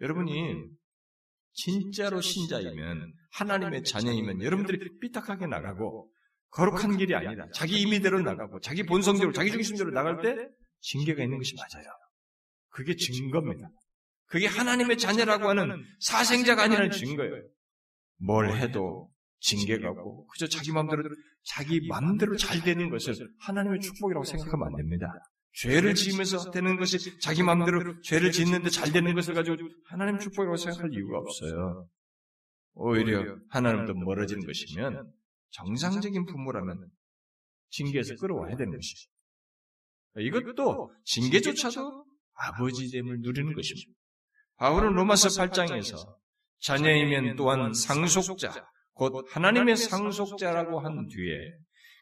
여러분이 0.00 0.54
진짜로 1.52 2.20
신자이면 2.20 3.12
하나님의 3.32 3.84
자녀이면 3.84 4.42
여러분들이 4.42 4.98
삐딱하게 5.00 5.46
나가고 5.46 6.10
거룩한 6.50 6.96
길이 6.96 7.14
아니라 7.14 7.46
자기 7.54 7.80
임의대로 7.80 8.20
나가고 8.20 8.60
자기 8.60 8.84
본성대로 8.84 9.32
자기 9.32 9.50
중심대로 9.50 9.90
나갈 9.92 10.20
때 10.20 10.48
징계가 10.80 11.22
있는 11.22 11.38
것이 11.38 11.54
맞아요. 11.56 11.86
그게 12.70 12.94
증거입니다. 12.96 13.68
그게 14.26 14.46
하나님의 14.46 14.96
자녀라고 14.98 15.48
하는 15.48 15.84
사생자가 16.00 16.64
아니라는 16.64 16.90
증거예요. 16.92 17.42
뭘 18.18 18.56
해도 18.56 19.10
징계가 19.40 19.90
없고 19.90 20.26
그저 20.26 20.46
자기 20.46 20.72
마음대로 20.72 21.02
자기 21.44 21.86
마음대로 21.88 22.36
잘 22.36 22.62
되는 22.62 22.90
것을 22.90 23.14
하나님의 23.40 23.80
축복이라고 23.80 24.24
생각하면 24.24 24.68
안 24.68 24.76
됩니다. 24.76 25.12
죄를 25.52 25.94
지으면서 25.94 26.50
되는 26.50 26.76
것이 26.76 27.18
자기 27.18 27.42
마음대로 27.42 28.00
죄를 28.02 28.32
짓는데 28.32 28.70
잘 28.70 28.92
되는 28.92 29.14
것을 29.14 29.34
가지고 29.34 29.56
하나님 29.86 30.18
축복이라고 30.18 30.56
생각할 30.56 30.92
이유가 30.92 31.18
없어요. 31.18 31.88
오히려 32.74 33.36
하나님도 33.48 33.94
멀어지는 33.94 34.46
것이면 34.46 35.12
정상적인 35.50 36.26
부모라면 36.26 36.88
징계에서 37.70 38.14
끌어와야 38.16 38.56
되는 38.56 38.72
것이죠. 38.72 39.10
이것도 40.18 40.92
징계조차도 41.04 42.04
아버지됨을 42.34 43.20
누리는 43.20 43.52
것입니다. 43.54 43.90
바울은 44.56 44.92
로마서 44.92 45.28
8장에서 45.28 45.96
자녀이면 46.60 47.36
또한 47.36 47.72
상속자, 47.72 48.52
곧 48.92 49.26
하나님의 49.30 49.76
상속자라고 49.76 50.80
한 50.80 51.06
뒤에 51.08 51.52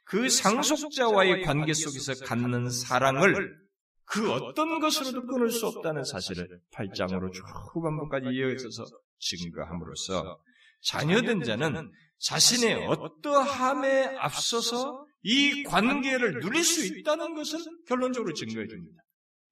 그 0.08 0.30
상속자와의 0.30 1.42
관계 1.42 1.74
속에서 1.74 2.24
갖는 2.24 2.70
사랑을 2.70 3.58
그 4.04 4.32
어떤 4.32 4.80
것으로도 4.80 5.26
끊을 5.26 5.50
수 5.50 5.66
없다는 5.66 6.02
사실을 6.02 6.48
8장으로 6.72 7.30
쭉 7.30 7.44
후반부까지 7.74 8.28
이어져서 8.32 8.86
증거함으로써 9.18 10.40
자녀된 10.84 11.42
자는 11.42 11.92
자신의 12.20 12.86
어떠함에 12.86 14.16
앞서서 14.16 15.04
이 15.22 15.62
관계를 15.64 16.40
누릴 16.40 16.64
수 16.64 16.86
있다는 16.86 17.34
것을 17.34 17.58
결론적으로 17.86 18.32
증거해 18.32 18.66
줍니다. 18.66 19.02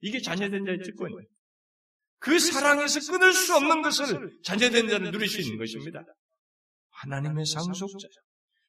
이게 0.01 0.23
자녀된 0.23 0.65
자의 0.65 0.79
특권이에요. 0.79 1.21
그 2.19 2.39
사랑에서 2.39 3.13
끊을 3.13 3.35
수 3.35 3.55
없는 3.57 3.83
것을 3.83 4.39
자녀된 4.43 4.89
자는 4.89 5.11
누릴 5.11 5.29
수 5.29 5.43
있는 5.43 5.59
것입니다. 5.59 6.03
하나님의 6.93 7.45
상속자. 7.45 8.09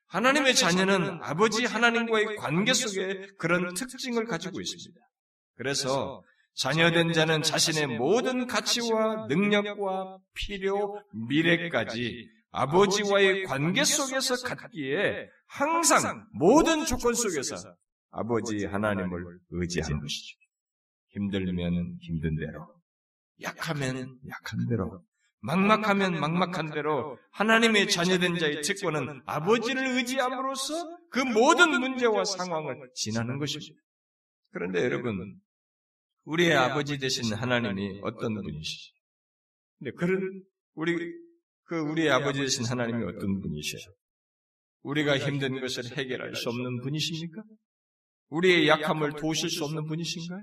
하나님의 0.08 0.56
자녀는 0.56 1.20
아버지 1.22 1.66
하나님과의 1.66 2.38
관계 2.38 2.74
속에 2.74 3.28
그런 3.38 3.74
특징을 3.74 4.26
가지고 4.26 4.62
있습니다. 4.62 5.02
그래서 5.56 6.24
자녀된 6.56 7.14
자는 7.14 7.42
자신의 7.44 7.98
모든 7.98 8.48
가치와 8.48 9.28
능력과 9.28 10.18
필요, 10.34 11.02
미래까지 11.28 12.30
아버지와의 12.52 13.44
관계 13.46 13.84
속에서 13.84 14.36
갖기에 14.44 15.30
항상 15.48 16.26
모든 16.32 16.86
조건 16.86 17.14
속에서 17.14 17.56
아버지 18.10 18.66
하나님을 18.66 19.40
의지하는 19.50 20.00
것이죠. 20.00 20.38
힘들면 21.10 21.98
힘든 22.02 22.36
대로, 22.38 22.68
약하면 23.42 24.18
약한 24.30 24.68
대로, 24.68 25.04
막막하면 25.40 26.20
막막한 26.20 26.72
대로 26.72 27.18
하나님의 27.32 27.90
자녀된 27.90 28.38
자의 28.38 28.62
특권은 28.62 29.22
아버지를 29.26 29.98
의지함으로써 29.98 30.98
그 31.10 31.20
모든 31.20 31.80
문제와 31.80 32.26
상황을 32.26 32.90
지나는 32.96 33.38
것입니다. 33.38 33.82
그런데 34.52 34.84
여러분, 34.84 35.40
우리의 36.26 36.54
아버지 36.54 36.98
되신 36.98 37.34
하나님이 37.34 38.00
어떤 38.04 38.34
분이시죠? 38.34 38.94
근데 39.80 39.92
그런 39.92 40.44
우리 40.74 40.96
그 41.64 41.80
우리의 41.80 42.10
아버지 42.10 42.40
되신 42.40 42.66
하나님이 42.66 43.04
어떤 43.04 43.40
분이셔요? 43.40 43.94
우리가 44.82 45.18
힘든 45.18 45.60
것을 45.60 45.98
해결할 45.98 46.36
수 46.36 46.50
없는 46.50 46.82
분이십니까? 46.82 47.44
우리의 48.30 48.68
약함을 48.68 49.14
도우실 49.14 49.50
수 49.50 49.64
없는 49.66 49.86
분이신가요? 49.86 50.42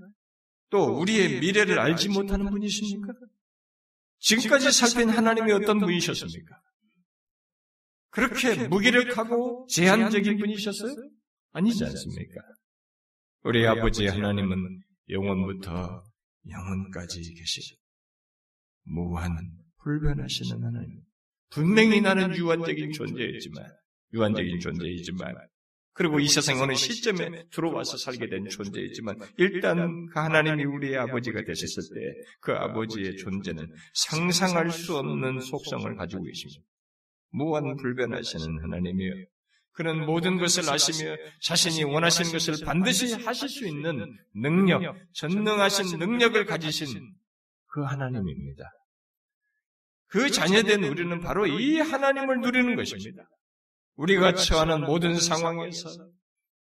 또 0.71 1.01
우리의 1.01 1.41
미래를 1.41 1.79
알지 1.79 2.09
못하는 2.11 2.51
분이십니까? 2.51 3.13
지금까지 4.25 4.73
살핀 4.73 5.11
하나님이 5.11 5.53
어떤 5.53 5.79
분이셨습니까? 5.79 6.61
그렇게 8.11 8.69
무기력하고 8.69 9.67
제한적인 9.71 10.39
분이셨어요? 10.39 10.95
아니지 11.53 11.85
않습니까? 11.85 12.41
우리 13.43 13.67
아버지 13.67 14.07
하나님은 14.07 14.83
영원부터 15.11 16.03
영원까지 16.49 17.35
계시죠. 17.35 17.77
무한 18.85 19.37
불변하시는 19.83 20.63
하나님. 20.63 21.03
분명히 21.51 22.01
나는 22.01 22.35
유한적인 22.35 22.93
존재였지만, 22.93 23.71
유한적인 24.15 24.59
존재이지만, 24.59 25.35
그리고 25.95 26.19
이 26.19 26.27
세상 26.29 26.61
어느 26.61 26.75
시점에 26.75 27.45
들어와서 27.51 27.97
살게 27.97 28.29
된 28.29 28.49
존재이지만, 28.49 29.17
일단 29.39 30.07
그 30.07 30.19
하나님이 30.19 30.65
우리의 30.65 30.99
아버지가 30.99 31.43
되셨을 31.45 31.83
때, 31.95 32.01
그 32.41 32.53
아버지의 32.53 33.17
존재는 33.17 33.73
상상할 33.95 34.71
수 34.71 34.97
없는 34.97 35.41
속성을 35.41 35.97
가지고 35.97 36.25
계십니다. 36.25 36.61
무한 37.31 37.77
불변하시는 37.77 38.63
하나님이요. 38.63 39.13
그는 39.73 40.05
모든 40.05 40.39
것을 40.39 40.69
아시며 40.71 41.17
자신이 41.43 41.85
원하시는 41.85 42.31
것을 42.31 42.65
반드시 42.65 43.13
하실 43.15 43.49
수 43.49 43.67
있는 43.67 44.17
능력, 44.35 44.83
전능하신 45.13 45.99
능력을 45.99 46.45
가지신 46.45 47.15
그 47.67 47.83
하나님입니다. 47.83 48.65
그 50.07 50.31
자녀된 50.31 50.85
우리는 50.85 51.21
바로 51.21 51.47
이 51.47 51.81
하나님을 51.81 52.41
누리는 52.41 52.77
것입니다. 52.77 53.25
우리가 53.97 54.35
처하는 54.35 54.83
모든 54.87 55.19
상황에서 55.19 55.89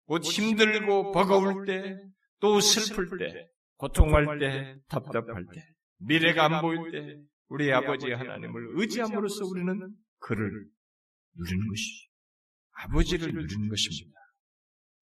곧 0.06 0.24
힘들고 0.24 1.12
버거울 1.12 1.66
때, 1.66 1.96
또 2.40 2.60
슬플 2.60 3.18
때, 3.18 3.48
고통할 3.76 4.38
때, 4.38 4.76
답답할 4.88 5.44
때, 5.52 5.60
미래가 5.98 6.44
안 6.44 6.60
보일 6.60 6.90
때, 6.92 7.16
우리 7.48 7.72
아버지 7.72 8.10
하나님을 8.10 8.80
의지함으로써 8.80 9.44
우리는 9.46 9.94
그를 10.18 10.50
누리는 11.36 11.68
것이죠. 11.68 12.10
아버지를 12.76 13.32
누리는 13.32 13.68
것입니다. 13.68 14.18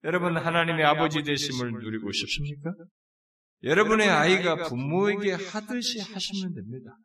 여러분 0.04 0.36
하나님의 0.36 0.84
아버지 0.84 1.22
되심을 1.22 1.70
누리고 1.70 2.10
싶습니까? 2.12 2.74
여러분의 3.62 4.08
아이가 4.08 4.68
부모에게 4.68 5.32
하듯이 5.32 6.00
하시면 6.00 6.54
됩니다. 6.54 6.96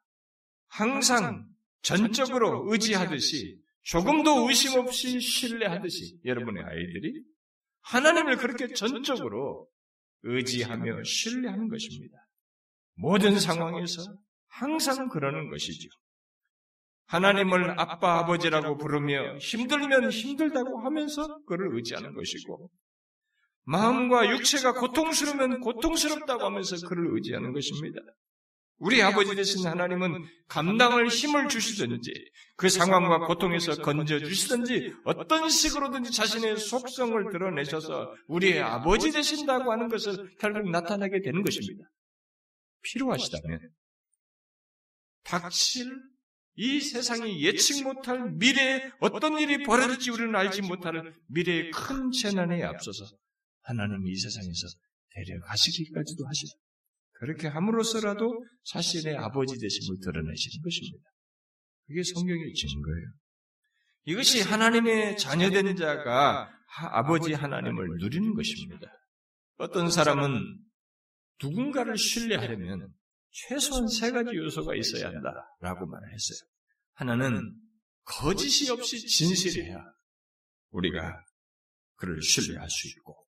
항상 0.67 1.47
전적으로 1.81 2.65
의지하듯이 2.71 3.59
조금도 3.87 4.49
의심 4.49 4.77
없이 4.79 5.19
신뢰하듯이 5.19 6.19
여러분의 6.25 6.63
아이들이 6.63 7.23
하나님을 7.81 8.35
그렇게 8.35 8.73
전적으로 8.73 9.67
의지하며 10.23 11.03
신뢰하는 11.03 11.69
것입니다. 11.69 12.17
모든 12.95 13.39
상황에서 13.39 14.01
항상 14.47 15.07
그러는 15.07 15.49
것이죠. 15.49 15.87
하나님을 17.05 17.79
아빠, 17.79 18.19
아버지라고 18.19 18.75
부르며 18.77 19.37
힘들면 19.37 20.09
힘들다고 20.09 20.81
하면서 20.81 21.39
그를 21.45 21.73
의지하는 21.75 22.13
것이고, 22.13 22.69
마음과 23.63 24.29
육체가 24.31 24.73
고통스러우면 24.73 25.61
고통스럽다고 25.61 26.43
하면서 26.43 26.75
그를 26.87 27.15
의지하는 27.15 27.53
것입니다. 27.53 28.01
우리 28.79 29.01
아버지 29.01 29.35
되신 29.35 29.65
하나님은 29.65 30.25
감당을 30.47 31.07
힘을 31.07 31.49
주시든지 31.49 32.11
그 32.55 32.69
상황과 32.69 33.25
고통에서 33.25 33.75
건져 33.77 34.19
주시든지 34.19 34.93
어떤 35.03 35.49
식으로든지 35.49 36.11
자신의 36.11 36.57
속성을 36.57 37.31
드러내셔서 37.31 38.13
우리의 38.27 38.61
아버지 38.61 39.11
되신다고 39.11 39.71
하는 39.71 39.87
것을 39.89 40.35
결국 40.39 40.69
나타나게 40.69 41.21
되는 41.21 41.43
것입니다. 41.43 41.89
필요하시다면 42.83 43.59
닥칠 45.23 45.91
이 46.55 46.79
세상이 46.79 47.43
예측 47.43 47.83
못할 47.83 48.31
미래에 48.31 48.91
어떤 48.99 49.37
일이 49.39 49.63
벌어질지 49.63 50.11
우리는 50.11 50.35
알지 50.35 50.63
못하는 50.63 51.13
미래의 51.27 51.71
큰 51.71 52.11
재난에 52.11 52.63
앞서서 52.63 53.05
하나님이 53.61 54.11
이 54.11 54.15
세상에서 54.15 54.67
데려가시기까지도 55.11 56.25
하시죠. 56.27 56.57
그렇게 57.19 57.47
함으로써라도 57.47 58.45
자신의 58.63 59.17
아버지 59.17 59.57
되심을 59.57 59.97
드러내시는 60.03 60.63
것입니다. 60.63 61.09
그게 61.87 62.01
성경의 62.03 62.53
증거예요. 62.53 63.07
이것이 64.05 64.41
하나님의 64.41 65.17
자녀된 65.17 65.75
자가 65.75 66.49
아버지 66.91 67.33
하나님을 67.33 67.87
누리는 67.99 68.33
것입니다. 68.33 68.87
어떤 69.57 69.89
사람은 69.89 70.59
누군가를 71.41 71.97
신뢰하려면 71.97 72.93
최소한 73.31 73.87
세 73.87 74.11
가지 74.11 74.35
요소가 74.35 74.75
있어야 74.75 75.07
한다라고 75.07 75.87
말을 75.87 76.13
했어요. 76.13 76.49
하나는 76.93 77.53
거짓이 78.03 78.69
없이 78.69 78.99
진실해야 78.99 79.83
우리가 80.69 81.23
그를 81.95 82.21
신뢰할 82.21 82.69
수 82.69 82.87
있고 82.89 83.25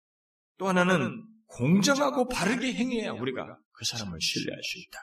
또 0.58 0.68
하나는 0.68 1.24
공정하고 1.46 2.28
바르게 2.28 2.72
행해야 2.74 3.12
우리가 3.12 3.58
그 3.72 3.84
사람을 3.84 4.20
신뢰할 4.20 4.60
수 4.62 4.78
있다. 4.78 4.98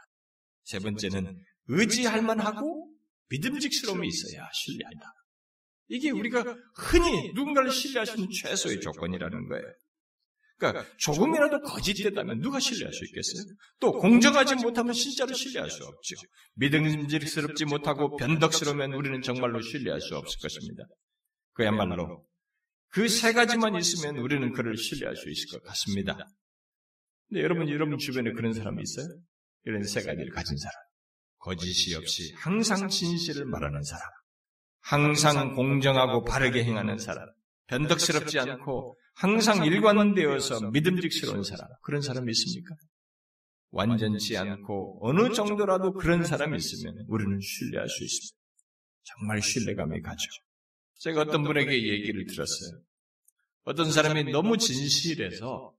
세 0.64 0.80
번째는 0.80 1.44
의지할 1.68 2.22
만하고 2.22 2.92
믿음직스러움이 3.30 4.08
있어야 4.08 4.50
신뢰한다. 4.54 5.14
이게 5.88 6.12
우리가 6.12 6.44
흔히 6.76 7.32
누군가를 7.34 7.72
신뢰할 7.72 8.06
수 8.06 8.16
있는 8.16 8.30
최소의 8.32 8.82
조건이라는 8.82 9.48
거예요. 9.48 9.66
그러니까 10.58 10.86
조금이라도 10.98 11.62
거짓되다면 11.62 12.40
누가 12.40 12.60
신뢰할 12.60 12.94
수 12.94 13.04
있겠어요? 13.06 13.56
또 13.80 13.92
공정하지 13.92 14.56
못하면 14.56 14.94
진짜로 14.94 15.34
신뢰할 15.34 15.70
수 15.70 15.84
없죠. 15.84 16.16
믿음직스럽지 16.56 17.66
못하고 17.66 18.16
변덕스러우면 18.18 18.94
우리는 18.94 19.22
정말로 19.22 19.62
신뢰할 19.62 20.00
수 20.00 20.16
없을 20.16 20.40
것입니다. 20.40 20.84
그야말로 21.54 22.26
그 22.94 23.08
세 23.10 23.34
가지만 23.34 23.76
있으면 23.76 24.18
우리는 24.18 24.52
그를 24.54 24.78
신뢰할 24.78 25.16
수 25.16 25.30
있을 25.30 25.50
것 25.50 25.64
같습니다. 25.68 26.16
근데 27.28 27.42
여러분, 27.42 27.68
여러분 27.70 27.98
주변에 27.98 28.32
그런 28.34 28.54
사람이 28.54 28.82
있어요? 28.84 29.08
이런 29.66 29.84
세 29.84 30.02
가지를 30.04 30.30
가진 30.32 30.58
사람. 30.58 30.74
거짓이 31.40 31.96
없이 31.96 32.34
항상 32.38 32.88
진실을 32.88 33.46
말하는 33.46 33.82
사람. 33.84 34.04
항상 34.82 35.56
공정하고 35.56 36.24
바르게 36.24 36.64
행하는 36.64 36.98
사람. 37.00 37.28
변덕스럽지 37.68 38.40
않고 38.40 39.00
항상 39.16 39.66
일관되어서 39.66 40.70
믿음직스러운 40.72 41.44
사람. 41.44 41.68
그런 41.82 42.02
사람이 42.02 42.32
있습니까? 42.32 42.76
완전치 43.72 44.38
않고 44.38 45.00
어느 45.02 45.34
정도라도 45.34 45.94
그런 45.94 46.24
사람이 46.24 46.56
있으면 46.58 47.06
우리는 47.08 47.40
신뢰할 47.42 47.90
수 47.90 48.04
있습니다. 48.04 48.38
정말 49.04 49.42
신뢰감이 49.42 50.02
가죠. 50.02 50.28
제가 51.04 51.22
어떤 51.22 51.44
분에게 51.44 51.90
얘기를 51.90 52.26
들었어요. 52.26 52.82
어떤 53.64 53.92
사람이 53.92 54.32
너무 54.32 54.58
진실해서 54.58 55.74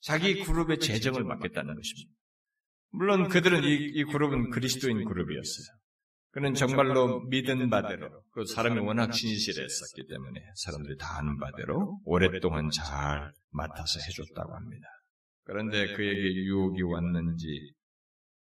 자기 0.00 0.44
그룹의 0.44 0.78
재정을 0.78 1.24
맡겠다는 1.24 1.74
것입니다. 1.74 2.12
물론 2.90 3.28
그들은 3.28 3.64
이, 3.64 3.74
이 3.94 4.04
그룹은 4.04 4.50
그리스도인 4.50 5.04
그룹이었어요. 5.04 5.66
그는 6.30 6.54
정말로 6.54 7.20
믿은 7.22 7.68
바대로, 7.68 8.22
그 8.30 8.44
사람이 8.44 8.78
워낙 8.80 9.10
진실했었기 9.10 10.06
때문에 10.08 10.40
사람들이 10.54 10.96
다 10.98 11.18
아는 11.18 11.38
바대로 11.38 12.00
오랫동안 12.04 12.70
잘 12.70 13.32
맡아서 13.50 13.98
해줬다고 14.06 14.54
합니다. 14.54 14.86
그런데 15.44 15.94
그에게 15.94 16.34
유혹이 16.34 16.82
왔는지 16.82 17.72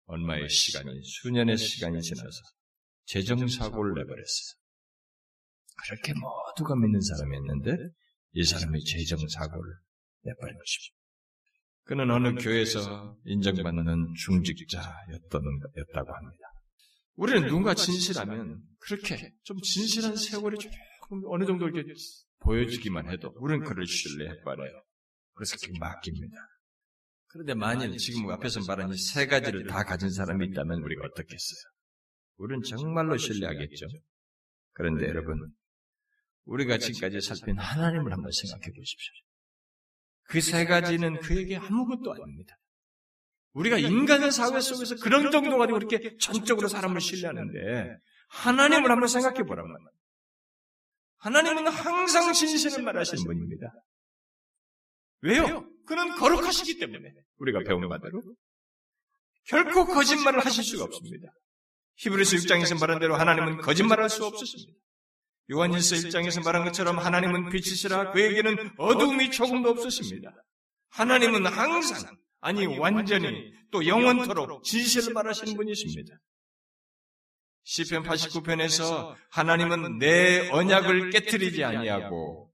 얼마의 0.05 0.49
시간이, 0.49 1.03
수년의 1.03 1.57
시간이 1.57 2.01
지나서 2.01 2.41
재정사고를 3.05 3.93
내버렸어요. 3.95 4.60
그렇게 5.85 6.13
모두가 6.13 6.75
믿는 6.75 6.99
사람이었는데 7.01 7.77
이 8.33 8.43
사람이 8.43 8.83
재정 8.85 9.19
사고를 9.27 9.73
내버린 10.23 10.57
것입니다. 10.57 11.01
그는 11.83 12.11
어느 12.11 12.35
교회에서 12.41 13.17
인정받는 13.25 14.13
중직자였다고 14.15 16.13
합니다. 16.13 16.43
우리는 17.15 17.47
누군가 17.47 17.73
진실하면 17.73 18.61
그렇게 18.79 19.33
좀 19.43 19.57
진실한 19.61 20.15
세월이 20.15 20.57
조금 20.57 21.21
어느 21.27 21.45
정도 21.45 21.67
이렇게 21.67 21.91
보여지기만 22.39 23.09
해도 23.09 23.33
우리는 23.37 23.65
그를 23.65 23.85
신뢰해버려요. 23.85 24.83
그래서 25.33 25.57
그렇게 25.61 25.79
맡깁니다. 25.79 26.35
그런데 27.27 27.53
만일 27.53 27.97
지금 27.97 28.29
앞에서 28.29 28.61
말한 28.67 28.91
이 28.91 28.97
세 28.97 29.25
가지를 29.27 29.65
다 29.67 29.83
가진 29.83 30.09
사람이 30.09 30.47
있다면 30.47 30.81
우리가 30.81 31.05
어떻겠어요? 31.05 31.71
우리는 32.37 32.61
정말로 32.63 33.17
신뢰하겠죠. 33.17 33.85
그런데 34.73 35.07
여러분, 35.07 35.37
우리가 36.45 36.77
지금까지 36.77 37.21
살핀 37.21 37.57
하나님을 37.57 38.11
한번 38.11 38.31
생각해 38.31 38.71
보십시오. 38.75 39.13
그 40.23 40.39
세 40.41 40.65
가지는 40.65 41.19
그에게 41.19 41.57
아무것도 41.57 42.13
아닙니다. 42.13 42.55
우리가 43.53 43.77
인간의 43.77 44.31
사회 44.31 44.59
속에서 44.61 44.95
그런 44.95 45.29
정도 45.29 45.57
가지고 45.57 45.77
이렇게 45.77 46.15
전적으로 46.17 46.67
사람을 46.69 47.01
신뢰하는데 47.01 47.97
하나님을 48.29 48.89
한번 48.89 49.07
생각해 49.09 49.43
보라면 49.43 49.75
하나님은 51.17 51.67
항상 51.67 52.31
진실을 52.33 52.83
말하시는 52.83 53.23
분입니다. 53.25 53.73
왜요? 55.21 55.67
그는 55.85 56.15
거룩하시기 56.15 56.79
때문에 56.79 57.13
우리가 57.37 57.59
배운 57.67 57.87
바대로 57.89 58.23
결코 59.43 59.85
거짓말을 59.85 60.39
하실 60.45 60.63
수가 60.63 60.85
없습니다. 60.85 61.27
히브리서 61.97 62.37
6장에서 62.37 62.79
말한 62.79 62.99
대로 62.99 63.15
하나님은 63.15 63.57
거짓말할 63.61 64.09
수 64.09 64.25
없으십니다. 64.25 64.79
요한일서 65.51 65.95
1장에서 65.97 66.43
말한 66.43 66.63
것처럼 66.63 66.97
하나님은 66.97 67.49
빛이시라 67.49 68.11
그에게는 68.11 68.71
어둠이 68.77 69.31
조금도 69.31 69.69
없으십니다. 69.69 70.33
하나님은 70.89 71.45
항상 71.45 72.15
아니 72.39 72.65
완전히 72.65 73.53
또 73.69 73.85
영원토록 73.85 74.63
진실을 74.63 75.13
말하시는 75.13 75.53
분이십니다. 75.55 76.15
시편 77.63 78.03
89편에서 78.03 79.15
하나님은 79.29 79.99
내 79.99 80.49
언약을 80.49 81.11
깨뜨리지 81.11 81.63
아니하고 81.63 82.51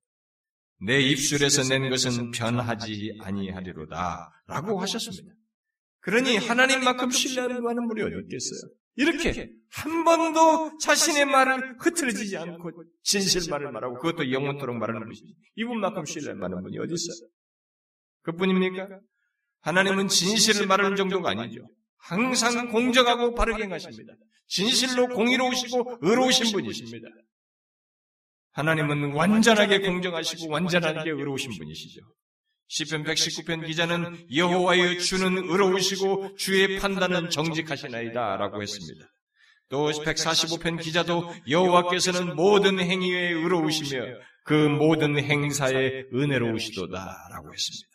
내 0.79 0.99
입술에서 0.99 1.63
낸 1.63 1.89
것은 1.89 2.31
변하지 2.31 3.17
아니하리로다 3.21 4.43
라고 4.47 4.81
하셨습니다. 4.81 5.33
그러니 6.01 6.37
하나님만큼 6.37 7.09
신뢰하는 7.11 7.87
분이 7.87 8.01
어디 8.01 8.15
있겠어요? 8.23 8.71
이렇게 8.97 9.49
한 9.69 10.03
번도 10.03 10.77
자신의 10.79 11.25
말을 11.25 11.77
흐트러지지 11.79 12.35
않고 12.37 12.71
진실 13.03 13.49
말을 13.49 13.71
말하고 13.71 13.95
그것도 13.99 14.31
영원토록 14.31 14.75
말하는 14.75 15.03
분이지. 15.03 15.23
이분만큼 15.55 16.03
만한 16.39 16.63
분이 16.63 16.77
어디 16.79 16.93
있어요? 16.93 17.29
그뿐입니까? 18.23 18.99
하나님은 19.61 20.07
진실을 20.07 20.67
말하는 20.67 20.95
정도가 20.95 21.29
아니죠. 21.29 21.61
항상 21.97 22.69
공정하고 22.71 23.35
바르게 23.35 23.63
행하십니다. 23.63 24.13
진실로 24.47 25.07
공의로우시고 25.09 25.99
의로우신 26.01 26.51
분이십니다. 26.53 27.07
하나님은 28.53 29.13
완전하게 29.13 29.79
공정하시고 29.79 30.51
완전하게 30.51 31.11
의로우신 31.11 31.51
분이시죠. 31.55 32.01
시편 32.67 33.03
119편 33.03 33.65
기자는 33.65 34.27
여호와의 34.35 34.99
주는 34.99 35.37
의로우시고 35.37 36.35
주의 36.35 36.79
판단은 36.79 37.29
정직하시나이다 37.29 38.37
라고 38.37 38.61
했습니다. 38.61 39.05
또 39.69 39.89
145편 39.89 40.81
기자도 40.81 41.33
여호와께서는 41.49 42.35
모든 42.35 42.79
행위에 42.79 43.31
의로우시며 43.31 44.05
그 44.43 44.53
모든 44.53 45.17
행사에 45.17 46.05
은혜로우시도다 46.13 47.29
라고 47.31 47.53
했습니다. 47.53 47.87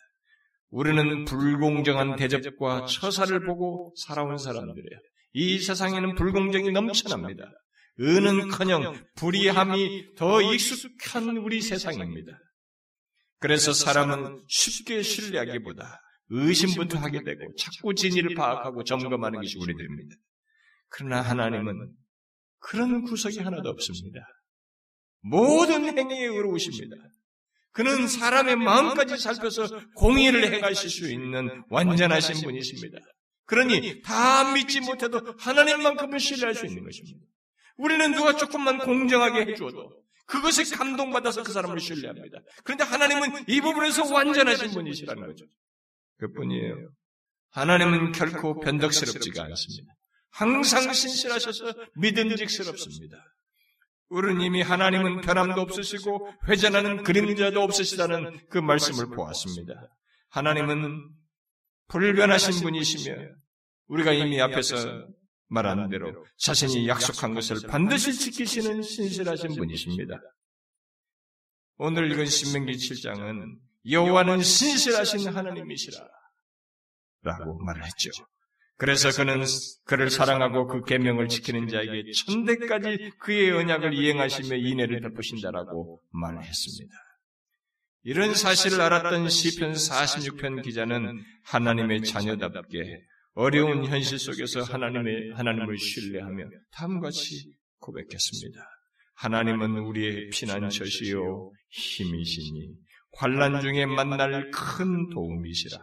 우리는 0.69 1.25
불공정한 1.25 2.15
대접과 2.15 2.85
처사를 2.85 3.45
보고 3.45 3.93
살아온 3.95 4.37
사람들이에요. 4.37 4.99
이 5.33 5.59
세상에는 5.59 6.15
불공정이 6.15 6.71
넘쳐납니다. 6.71 7.45
은은커녕 7.99 9.03
불의함이 9.15 10.15
더 10.15 10.41
익숙한 10.41 11.37
우리 11.37 11.61
세상입니다. 11.61 12.39
그래서 13.43 13.73
사람은 13.73 14.41
쉽게 14.47 15.01
신뢰하기보다 15.01 15.99
의심부터 16.29 16.97
하게 16.97 17.21
되고 17.25 17.41
자꾸 17.59 17.93
진리를 17.93 18.35
파악하고 18.35 18.85
점검하는 18.85 19.41
것이 19.41 19.57
우리들입니다. 19.57 20.15
그러나 20.87 21.21
하나님은 21.21 21.91
그런 22.59 23.03
구석이 23.03 23.39
하나도 23.39 23.67
없습니다. 23.67 24.21
모든 25.23 25.97
행위에 25.97 26.25
의로우십니다. 26.27 26.95
그는 27.73 28.07
사람의 28.07 28.55
마음까지 28.55 29.17
살펴서 29.17 29.67
공의를 29.95 30.53
행하실 30.53 30.89
수 30.89 31.11
있는 31.11 31.63
완전하신 31.69 32.45
분이십니다. 32.45 32.97
그러니 33.43 34.03
다 34.03 34.53
믿지 34.53 34.79
못해도 34.79 35.35
하나님만큼은 35.37 36.17
신뢰할 36.17 36.55
수 36.55 36.65
있는 36.65 36.81
것입니다. 36.85 37.19
우리는 37.75 38.13
누가 38.13 38.37
조금만 38.37 38.77
공정하게 38.77 39.51
해줘도 39.51 40.02
그것에 40.25 40.63
감동받아서 40.75 41.43
그 41.43 41.51
사람을 41.51 41.79
신뢰합니다. 41.79 42.39
그런데 42.63 42.83
하나님은 42.83 43.45
이 43.47 43.61
부분에서 43.61 44.11
완전하신 44.13 44.71
분이시라는 44.71 45.27
거죠. 45.27 45.45
그뿐이에요. 46.17 46.89
하나님은 47.51 48.11
결코 48.13 48.59
변덕스럽지가 48.59 49.43
않습니다. 49.43 49.93
항상 50.31 50.91
신실하셔서 50.91 51.73
믿음직스럽습니다. 51.95 53.17
우리는 54.09 54.41
이미 54.41 54.61
하나님은 54.61 55.21
변함도 55.21 55.61
없으시고 55.61 56.29
회전하는 56.47 57.03
그림자도 57.03 57.61
없으시다는 57.61 58.47
그 58.49 58.57
말씀을 58.57 59.15
보았습니다. 59.15 59.73
하나님은 60.29 61.09
불변하신 61.89 62.63
분이시며 62.63 63.15
우리가 63.87 64.13
이미 64.13 64.41
앞에서 64.41 65.07
말한 65.53 65.89
대로 65.89 66.25
자신이 66.37 66.87
약속한 66.87 67.33
것을 67.33 67.67
반드시 67.67 68.13
지키시는 68.13 68.81
신실하신 68.81 69.55
분이십니다. 69.55 70.19
오늘 71.77 72.11
읽은 72.11 72.25
신명기 72.25 72.73
7장은 72.73 73.57
여호와는 73.89 74.41
신실하신 74.41 75.29
하나님이시라 75.29 75.97
라고 77.21 77.59
말을 77.59 77.85
했죠. 77.85 78.09
그래서 78.77 79.11
그는 79.11 79.45
그를 79.85 80.09
사랑하고 80.09 80.67
그 80.67 80.83
계명을 80.83 81.27
지키는 81.27 81.67
자에게 81.67 82.11
천대까지 82.11 83.11
그의 83.19 83.51
언약을 83.51 83.93
이행하시며 83.93 84.55
인애를 84.57 85.01
베푸신다라고 85.01 86.01
말했습니다. 86.11 86.93
이런 88.05 88.33
사실을 88.33 88.81
알았던 88.81 89.29
시편 89.29 89.73
46편 89.73 90.63
기자는 90.63 91.23
하나님의 91.45 92.03
자녀답게 92.03 93.01
어려운 93.33 93.85
현실 93.85 94.19
속에서 94.19 94.61
하나님의, 94.61 95.31
하나님을 95.33 95.77
신뢰하며 95.77 96.45
다음과 96.71 97.07
같이 97.07 97.53
고백했습니다. 97.79 98.59
하나님은 99.15 99.77
우리의 99.79 100.29
피난처시요 100.29 101.51
힘이시니 101.69 102.75
환란 103.17 103.61
중에 103.61 103.85
만날 103.85 104.49
큰 104.51 105.09
도움이시라. 105.09 105.77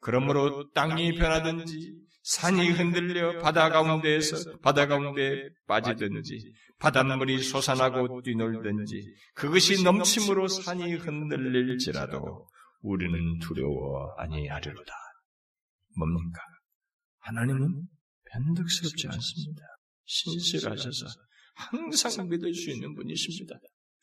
그러므로 0.00 0.70
땅이 0.72 1.14
변하든지 1.14 1.94
산이 2.22 2.70
흔들려 2.70 3.38
바다 3.40 3.68
가운데에서 3.68 4.58
바다 4.60 4.86
가운데 4.86 5.48
빠지든지 5.66 6.52
바닷물이 6.78 7.42
솟아나고 7.42 8.22
뛰놀든지 8.22 9.14
그것이 9.34 9.82
넘침으로 9.82 10.48
산이 10.48 10.94
흔들릴지라도 10.94 12.46
우리는 12.80 13.38
두려워 13.38 14.14
아니하리로다. 14.18 14.92
뭡니까? 15.96 16.40
하나님은 17.24 17.88
변덕스럽지 18.30 19.08
않습니다. 19.08 19.62
신실하셔서 20.04 21.06
항상 21.54 22.28
믿을 22.28 22.52
수 22.54 22.70
있는 22.70 22.94
분이십니다. 22.94 23.58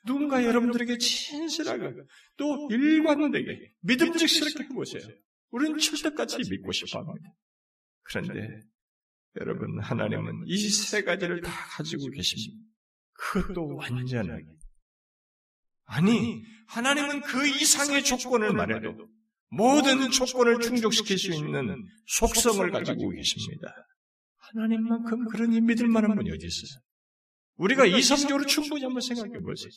누군가 0.06 0.44
여러분들에게 0.44 0.98
진실하게 0.98 1.94
또 2.38 2.68
일관되게 2.72 3.74
믿음직스럽게 3.82 4.64
해보세요. 4.64 5.04
우리는 5.52 5.78
철떡같이 5.78 6.38
믿고 6.50 6.72
싶어 6.72 7.00
합니다. 7.00 7.30
그런데 8.04 8.62
여러분 9.40 9.80
하나님은 9.80 10.46
이 10.48 10.70
세 10.70 11.04
가지를 11.04 11.42
다 11.42 11.52
가지고 11.78 12.10
계십니다. 12.10 12.64
그것도 13.14 13.76
완전하게. 13.76 14.46
아니 15.86 16.44
하나님은 16.68 17.22
그 17.22 17.48
이상의 17.48 18.04
조건을 18.04 18.54
말해도 18.54 19.08
모든 19.52 20.10
조건을 20.10 20.60
충족시킬 20.60 21.18
수 21.18 21.34
있는 21.34 21.86
속성을 22.08 22.72
가지고 22.72 23.10
계십니다. 23.10 23.74
하나님만큼 24.38 25.28
그러니 25.28 25.62
믿을 25.62 25.88
만한 25.88 26.16
분이 26.16 26.30
어디 26.32 26.46
있어요? 26.46 26.82
우리가 27.58 27.86
이성적으로 27.86 28.46
충분히 28.46 28.84
한번 28.84 29.02
생각해 29.02 29.40
보세요. 29.40 29.70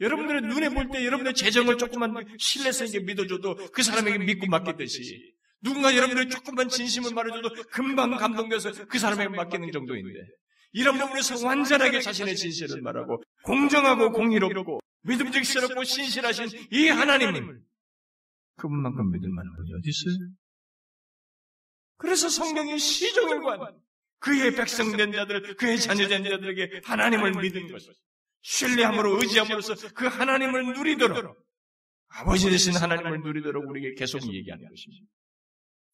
여러분들의 0.00 0.42
눈에 0.42 0.68
볼 0.68 0.90
때 0.90 1.04
여러분의 1.04 1.34
재정을 1.34 1.76
조금만 1.76 2.14
신뢰성 2.38 2.86
있게 2.86 3.00
믿어줘도 3.00 3.56
그 3.72 3.82
사람에게 3.82 4.18
믿고 4.18 4.46
맡기듯이 4.46 5.34
누군가 5.60 5.96
여러분들이 5.96 6.28
조금만 6.28 6.68
진심을 6.68 7.12
말해줘도 7.14 7.50
금방 7.72 8.10
감동돼서 8.16 8.70
그 8.86 8.98
사람에게 8.98 9.30
맡기는 9.30 9.72
정도인데 9.72 10.20
이런 10.72 10.98
부분에서 10.98 11.44
완전하게 11.44 12.00
자신의 12.00 12.36
진실을 12.36 12.82
말하고 12.82 13.22
공정하고 13.42 14.12
공의롭고 14.12 14.78
믿음직스럽고 15.02 15.82
신실하신 15.82 16.48
이 16.70 16.88
하나님을 16.88 17.58
그분만큼 18.58 19.10
믿을 19.10 19.30
만한 19.30 19.54
분이 19.56 19.72
어디 19.74 19.88
있어요? 19.88 20.30
그래서 21.96 22.28
성경이 22.28 22.78
시종일관 22.78 23.80
그의 24.20 24.54
백성된 24.54 25.12
자들, 25.12 25.56
그의 25.56 25.80
자녀된 25.80 26.24
자들에게 26.24 26.82
하나님을 26.84 27.32
믿는 27.40 27.70
것을 27.72 27.94
신뢰함으로 28.40 29.20
의지함으로써 29.20 29.74
그 29.94 30.06
하나님을 30.06 30.74
누리도록 30.74 31.36
아버지 32.08 32.48
되신 32.50 32.74
하나님을 32.76 33.20
누리도록 33.20 33.68
우리에게 33.68 33.94
계속 33.94 34.22
얘기하는 34.32 34.68
것입니다. 34.68 35.06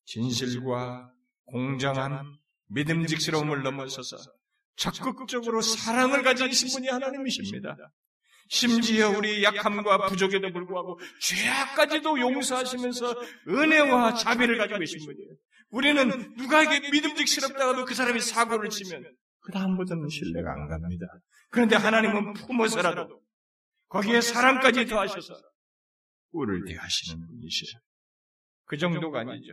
진실과 0.04 1.12
공정함, 1.46 2.36
믿음직스러움을 2.68 3.62
넘어서서 3.62 4.16
적극적으로 4.76 5.60
사랑을 5.60 6.22
가지신 6.22 6.68
분이 6.68 6.88
하나님이십니다. 6.88 7.76
심지어 8.48 9.10
우리 9.10 9.42
약함과 9.42 10.06
부족에도 10.06 10.52
불구하고 10.52 10.98
죄악까지도 11.20 12.18
용서하시면서 12.20 13.14
은혜와 13.48 14.14
자비를 14.14 14.58
가지고 14.58 14.80
계신 14.80 15.04
분이에요. 15.04 15.34
우리는 15.70 16.34
누가에게 16.36 16.90
믿음직스럽다가도 16.90 17.84
그 17.84 17.94
사람이 17.94 18.20
사고를 18.20 18.70
치면 18.70 19.04
그 19.40 19.52
다음부터는 19.52 20.08
신뢰가 20.08 20.52
안 20.52 20.68
갑니다. 20.68 21.06
그런데 21.50 21.76
하나님은 21.76 22.34
품어서라도 22.34 23.20
거기에 23.88 24.20
사람까지 24.20 24.86
더하셔서 24.86 25.34
우리를 26.32 26.64
대하시는 26.66 27.26
분이시죠. 27.26 27.78
그 28.64 28.76
정도가 28.76 29.20
아니죠. 29.20 29.52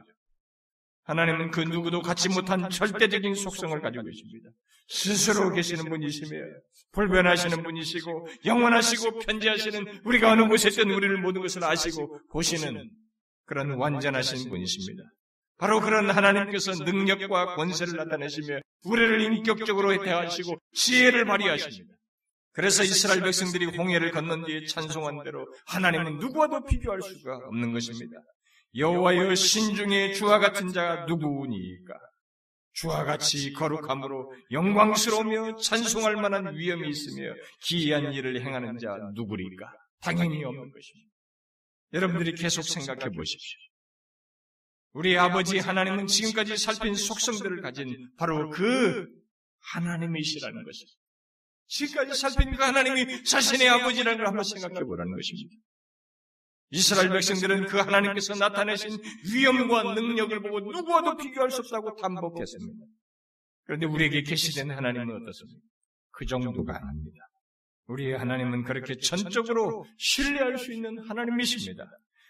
하나님은 1.04 1.51
그 1.51 1.62
누구도 1.62 2.01
갖지 2.01 2.30
못한 2.30 2.69
절대적인 2.69 3.36
속성을 3.36 3.80
가지고 3.82 4.04
계십니다. 4.04 4.49
스스로 4.88 5.52
계시는 5.52 5.86
분이시며 5.89 6.38
불변하시는 6.91 7.63
분이시고 7.63 8.28
영원하시고 8.46 9.20
편지하시는 9.20 10.02
우리가 10.04 10.32
어느 10.32 10.48
곳에 10.48 10.70
있든 10.70 10.91
우리를 10.91 11.17
모든 11.17 11.41
것을 11.41 11.63
아시고 11.63 12.20
보시는 12.32 12.89
그런 13.46 13.72
완전하신 13.72 14.50
분이십니다. 14.50 15.04
바로 15.58 15.80
그런 15.80 16.10
하나님께서 16.10 16.84
능력과 16.84 17.56
권세를 17.56 17.96
나타내시며 17.96 18.60
우리를 18.86 19.22
인격적으로 19.22 20.04
대하시고 20.04 20.58
지혜를 20.74 21.26
발휘하십니다. 21.26 21.96
그래서 22.54 22.84
이스라엘 22.84 23.22
백성들이 23.22 23.65
홍해를 23.78 24.12
건넌 24.12 24.44
뒤에 24.46 24.65
찬송한 24.65 25.24
대로 25.24 25.48
하나님은 25.67 26.17
누구와도 26.17 26.65
비교할 26.65 27.02
수가 27.02 27.38
없는 27.48 27.72
것입니다. 27.74 28.17
여호와여 28.76 29.36
신중에 29.36 30.13
주와 30.13 30.39
같은 30.39 30.70
자가 30.70 31.06
누구니까? 31.06 31.94
주와 32.74 33.04
같이 33.04 33.52
거룩함으로 33.54 34.34
영광스러우며 34.52 35.58
찬송할 35.58 36.16
만한 36.16 36.56
위엄이 36.56 36.88
있으며 36.90 37.34
기이한 37.64 38.14
일을 38.14 38.42
행하는 38.42 38.78
자 38.78 38.98
누구리까? 39.14 39.72
당연히 40.02 40.44
없는 40.44 40.72
것입니다. 40.72 41.12
여러분들이 41.94 42.34
계속 42.34 42.64
생각해 42.64 43.12
보십시오. 43.12 43.60
우리 44.94 45.18
아버지 45.18 45.58
하나님은 45.60 46.08
지금까지 46.08 46.58
살핀 46.58 46.96
속성들을 46.96 47.62
가진 47.62 48.10
바로 48.18 48.50
그 48.50 49.08
하나님이시라는 49.74 50.64
것입니다. 50.64 50.98
지금까지 51.68 52.20
살핀 52.20 52.56
그 52.56 52.64
하나님이 52.64 53.24
자신의 53.24 53.70
아버지라는 53.70 54.18
걸 54.18 54.28
한번 54.28 54.44
생각해 54.44 54.84
보라는 54.84 55.16
것입니다. 55.16 55.56
이스라엘 56.72 57.10
백성들은 57.10 57.68
그 57.68 57.78
하나님께서 57.78 58.34
나타내신 58.36 58.98
위엄과 59.34 59.94
능력을 59.94 60.42
보고 60.42 60.60
누구와도 60.62 61.18
비교할 61.18 61.52
수 61.52 61.62
없다고 61.62 61.96
담복했습니다. 61.98 62.86
그런데 63.66 63.86
우리에게 63.86 64.24
계시된 64.24 64.72
하나님은 64.72 65.22
어떻습니까? 65.22 65.60
그 66.12 66.26
정도가 66.26 66.74
아닙니다. 66.76 67.20
우리의 67.88 68.18
하나님은 68.18 68.64
그렇게 68.64 68.96
전적으로 68.98 69.86
신뢰할 69.98 70.58
수 70.58 70.72
있는 70.74 70.98
하나님이십니다. 71.10 71.86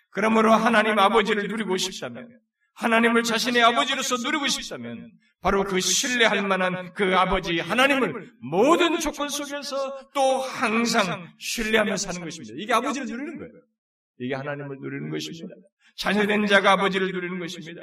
그러므로 0.09 0.53
하나님 0.53 0.97
아버지를 0.97 1.47
누리고 1.47 1.77
싶다면, 1.77 2.27
하나님을 2.73 3.23
자신의 3.23 3.61
아버지로서 3.61 4.17
누리고 4.17 4.47
싶다면, 4.47 5.11
바로 5.41 5.63
그 5.63 5.79
신뢰할 5.79 6.47
만한 6.47 6.93
그 6.93 7.15
아버지 7.15 7.59
하나님을 7.59 8.31
모든 8.41 8.99
조건 8.99 9.29
속에서 9.29 10.11
또 10.13 10.39
항상 10.39 11.27
신뢰하며 11.39 11.97
사는 11.97 12.21
것입니다. 12.21 12.55
이게 12.57 12.73
아버지를 12.73 13.07
누리는 13.07 13.37
거예요. 13.37 13.53
이게 14.21 14.35
하나님을 14.35 14.77
누리는 14.79 15.09
것입니다. 15.09 15.55
자녀된 15.97 16.45
자가 16.45 16.73
아버지를 16.73 17.11
누리는 17.11 17.39
것입니다. 17.39 17.81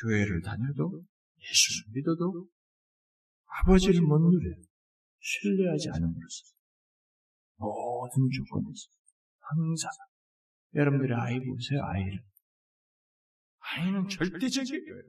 교회를 0.00 0.42
다녀도 0.42 1.02
예수를 1.38 1.92
믿어도 1.92 2.48
아버지를 3.46 4.00
못 4.02 4.18
누려요. 4.18 4.62
신뢰하지 5.18 5.88
않음으로써 5.90 6.44
모든 7.56 8.30
조건에서 8.30 8.88
항상 9.40 9.90
여러분들의 10.74 11.16
아이 11.18 11.40
보세요, 11.40 11.80
아이를. 11.82 12.20
아이는 13.58 14.08
절대적이에요. 14.08 15.02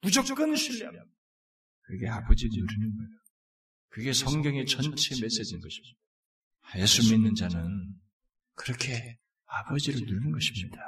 무조건 0.00 0.56
신뢰합니다. 0.56 1.04
그게 1.82 2.08
아버지를 2.08 2.50
누리는 2.58 2.96
거예요. 2.96 3.10
그게 3.90 4.12
성경의 4.14 4.64
전체 4.64 5.14
메시지인 5.20 5.60
것입니다. 5.60 5.98
예수 6.76 7.12
믿는 7.12 7.34
자는 7.34 7.94
그렇게 8.54 9.17
아버지를 9.48 10.00
누리는 10.00 10.30
것입니다. 10.32 10.78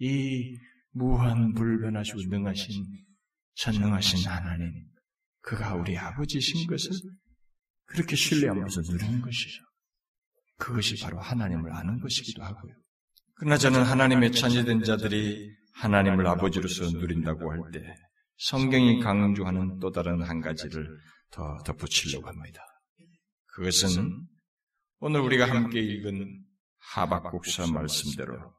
이 0.00 0.56
무한 0.92 1.52
불변하시고 1.54 2.20
능하신 2.28 2.84
전능하신 3.54 4.28
하나님, 4.28 4.72
그가 5.40 5.74
우리 5.74 5.96
아버지신 5.98 6.66
것을 6.68 6.90
그렇게 7.86 8.14
신뢰하면서 8.16 8.82
누리는 8.82 9.20
것이죠. 9.20 9.62
그것이 10.58 11.00
바로 11.02 11.20
하나님을 11.20 11.72
아는 11.72 12.00
것이기도 12.00 12.42
하고요. 12.42 12.74
그러나 13.34 13.56
저는 13.56 13.82
하나님의 13.82 14.32
자녀된 14.32 14.82
자들이 14.82 15.50
하나님을 15.74 16.26
아버지로서 16.26 16.90
누린다고 16.90 17.52
할 17.52 17.70
때 17.72 17.80
성경이 18.38 19.00
강조하는 19.00 19.78
또 19.80 19.90
다른 19.90 20.22
한 20.22 20.40
가지를 20.40 20.86
더 21.30 21.58
덧붙이려고 21.64 22.28
합니다. 22.28 22.60
그것은 23.46 24.26
오늘 25.00 25.20
우리가 25.20 25.48
함께 25.48 25.80
읽은 25.80 26.44
하박국사 26.94 27.70
말씀대로 27.70 28.52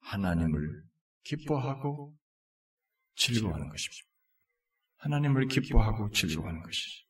하나님을 0.00 0.82
기뻐하고 1.24 2.14
즐거워하는 3.16 3.68
것입니다. 3.70 4.06
하나님을 4.98 5.48
기뻐하고 5.48 6.10
즐거워하는 6.10 6.62
것이죠. 6.62 7.06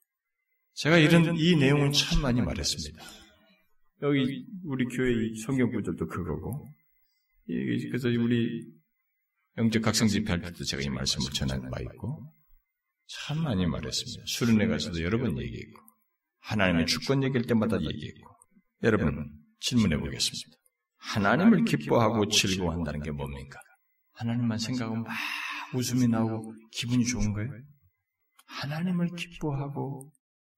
제가 0.74 0.98
이런 0.98 1.36
이 1.36 1.56
내용은 1.56 1.90
참 1.92 2.22
많이 2.22 2.40
말했습니다. 2.40 3.02
여기 4.02 4.46
우리 4.64 4.84
교회 4.84 5.34
성경 5.44 5.70
구절도 5.70 6.06
그거고, 6.06 6.72
그래서 7.46 8.08
우리 8.08 8.66
영적 9.56 9.82
각성 9.82 10.06
집회할 10.06 10.42
때도 10.42 10.64
제가 10.64 10.82
이 10.82 10.88
말씀을 10.88 11.32
전한 11.32 11.70
바 11.70 11.80
있고, 11.80 12.32
참 13.08 13.42
많이 13.42 13.66
말했습니다. 13.66 14.24
수련회 14.26 14.66
가서도 14.66 15.02
여러 15.02 15.18
번 15.18 15.38
얘기했고, 15.38 15.80
하나님의 16.40 16.86
주권 16.86 17.22
얘기할 17.24 17.46
때마다 17.46 17.80
얘기했고, 17.80 18.36
여러분 18.82 19.45
질문해 19.60 19.98
보겠습니다. 19.98 20.58
하나님을 20.98 21.64
기뻐하고 21.64 22.28
즐거워한다는 22.28 23.02
게 23.02 23.10
뭡니까? 23.10 23.58
하나님만 24.12 24.58
생각하면 24.58 25.02
막 25.02 25.12
웃음이 25.74 26.08
나오고 26.08 26.54
기분이 26.72 27.04
좋은 27.04 27.32
거예요? 27.32 27.50
하나님을 28.46 29.10
기뻐하고 29.16 30.10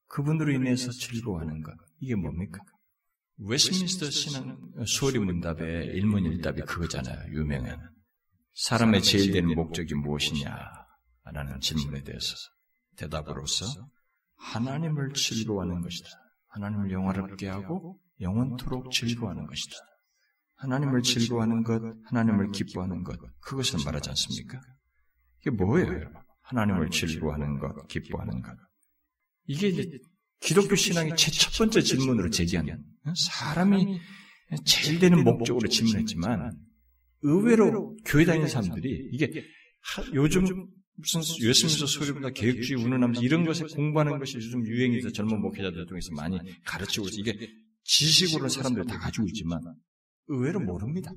그분으로 0.07 0.53
인해서 0.53 0.91
즐거워하는 0.91 1.63
것. 1.63 1.75
이게 2.01 2.15
뭡니까? 2.15 2.61
웨스민스터 3.39 4.11
신앙 4.11 4.59
소리 4.87 5.19
문답의 5.19 5.87
일문일답이 5.87 6.63
그거잖아요. 6.63 7.33
유명한. 7.33 7.79
사람의 8.55 9.03
제일 9.03 9.33
되는 9.33 9.55
목적이 9.55 9.95
무엇이냐? 9.95 10.57
라는 11.25 11.61
질문에 11.61 12.03
대해서 12.03 12.35
대답으로서 12.97 13.67
하나님을 14.37 15.13
즐거워하는 15.13 15.83
것이다. 15.83 16.09
하나님을 16.49 16.91
영화롭게 16.91 17.49
하고 17.49 18.01
영원토록 18.21 18.91
즐거워하는 18.91 19.47
것이다. 19.47 19.77
하나님을 20.57 21.03
즐거워하는 21.03 21.63
것, 21.63 21.81
하나님을 22.05 22.51
기뻐하는 22.51 23.05
것, 23.05 23.19
그것을 23.41 23.79
말하지 23.85 24.11
않습니까? 24.11 24.61
이게 25.41 25.51
뭐예요, 25.51 26.11
하나님을 26.43 26.91
즐거워하는 26.91 27.59
것, 27.59 27.87
기뻐하는 27.87 28.43
것. 28.43 28.57
이게 29.47 29.69
이제 29.69 29.89
기독교 30.41 30.75
신앙의 30.75 31.17
첫 31.17 31.59
번째 31.59 31.81
질문으로 31.81 32.31
제기하는 32.31 32.83
사람이 33.15 34.01
제일 34.65 34.99
되는 34.99 35.25
목적으로 35.25 35.69
질문했지만 35.69 36.53
의외로 37.23 37.97
교회 38.05 38.25
다니는 38.25 38.49
사람들이 38.49 39.11
이게 39.13 39.45
요즘 40.15 40.45
무슨 40.95 41.21
예수님서 41.41 41.87
소리보다 41.87 42.31
개혁주의 42.31 42.83
운운하면서 42.83 43.23
이런 43.23 43.45
것에 43.45 43.65
공부하는 43.65 44.19
것이 44.19 44.37
요즘 44.37 44.67
유행해서 44.67 45.11
젊은 45.11 45.41
목회자들 45.41 45.87
중에서 45.87 46.13
많이 46.15 46.39
가르치고 46.65 47.07
있어. 47.07 47.17
이게 47.21 47.49
지식으로는 47.89 48.51
사람들이 48.51 48.87
다 48.87 48.99
가지고 48.99 49.27
있지만 49.29 49.61
의외로 50.27 50.61
모릅니다. 50.61 51.11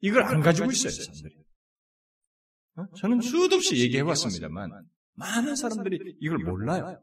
이걸 0.00 0.22
안 0.22 0.40
가지고 0.40 0.70
있어요, 0.70 0.92
사람들이. 0.92 1.36
어? 2.76 2.86
저는 2.96 3.20
수도 3.20 3.56
없이 3.56 3.76
얘기해왔습니다만 3.76 4.70
많은 5.14 5.56
사람들이 5.56 6.16
이걸 6.20 6.38
몰라요. 6.38 7.02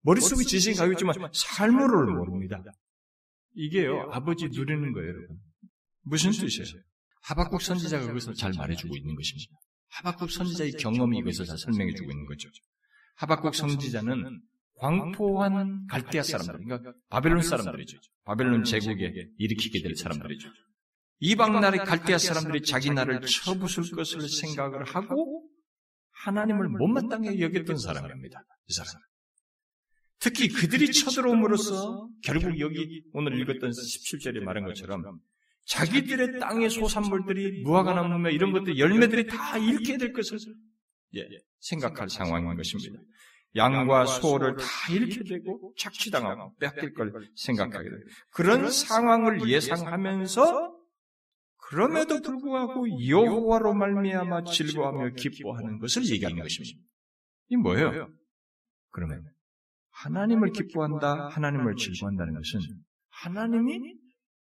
머릿속에 0.00 0.42
지식이 0.44 0.76
가지고 0.76 1.10
있지만 1.10 1.30
삶으로는 1.32 2.16
모릅니다. 2.16 2.60
이게요, 3.54 4.10
아버지 4.10 4.48
누리는 4.48 4.92
거예요, 4.92 5.08
여러분. 5.08 5.40
무슨 6.02 6.32
뜻이에요? 6.32 6.82
하박국 7.22 7.62
선지자가 7.62 8.08
그것을 8.08 8.34
잘 8.34 8.52
말해주고 8.52 8.96
있는 8.96 9.14
것입니다. 9.14 9.54
하박국 9.90 10.30
선지자의 10.30 10.72
경험이 10.72 11.18
이것을 11.18 11.46
잘 11.46 11.56
설명해주고 11.56 12.10
있는 12.10 12.26
거죠. 12.26 12.48
하박국 13.14 13.54
선지자는 13.54 14.40
광포한 14.78 15.86
갈대아 15.88 16.22
사람들, 16.22 16.64
그러니까 16.64 16.92
바벨론 17.08 17.42
사람들이죠. 17.42 17.98
바벨론 18.24 18.64
제국에 18.64 19.12
일으키게 19.38 19.82
될 19.82 19.96
사람들이죠. 19.96 20.48
이방 21.20 21.60
나라의 21.60 21.84
갈대아 21.84 22.18
사람들이 22.18 22.62
자기 22.62 22.90
나라를 22.90 23.20
쳐부술 23.22 23.90
것을 23.96 24.28
생각을 24.28 24.84
하고 24.84 25.48
하나님을 26.24 26.68
못마땅히 26.68 27.40
여겼던 27.40 27.76
사람입니다. 27.76 28.42
이 28.68 28.72
사람. 28.72 28.92
특히 30.20 30.48
그들이 30.48 30.90
쳐들어옴으로써 30.92 32.08
결국 32.24 32.58
여기 32.58 33.04
오늘 33.12 33.40
읽었던 33.40 33.70
17절에 33.70 34.42
말한 34.42 34.64
것처럼 34.64 35.20
자기들의 35.66 36.40
땅의 36.40 36.70
소산물들이 36.70 37.62
무화과 37.62 37.94
나무며 37.94 38.30
이런 38.30 38.52
것들 38.52 38.78
열매들이 38.78 39.26
다 39.26 39.58
잃게 39.58 39.96
될 39.96 40.12
것을 40.12 40.38
예, 41.14 41.26
생각할 41.60 42.08
상황인 42.08 42.56
것입니다. 42.56 43.00
양과 43.56 44.06
소를 44.06 44.56
다 44.56 44.64
잃게 44.92 45.24
되고 45.24 45.72
착취당하고 45.76 46.54
뺏길 46.58 46.92
걸 46.94 47.12
생각하게 47.34 47.88
돼요. 47.88 48.00
그런 48.30 48.70
상황을 48.70 49.48
예상하면서 49.48 50.76
그럼에도 51.56 52.20
불구하고 52.22 52.86
여호와로 53.08 53.74
말미암아 53.74 54.44
즐거워하며 54.44 55.10
기뻐하는 55.16 55.78
것을 55.78 56.04
얘기하는 56.10 56.42
것입니다. 56.42 56.78
이 57.48 57.56
뭐예요? 57.56 58.08
그러면 58.90 59.24
하나님을 59.90 60.52
기뻐한다, 60.52 61.28
하나님을 61.28 61.76
즐거워한다는 61.76 62.34
것은 62.34 62.60
하나님이 63.10 63.96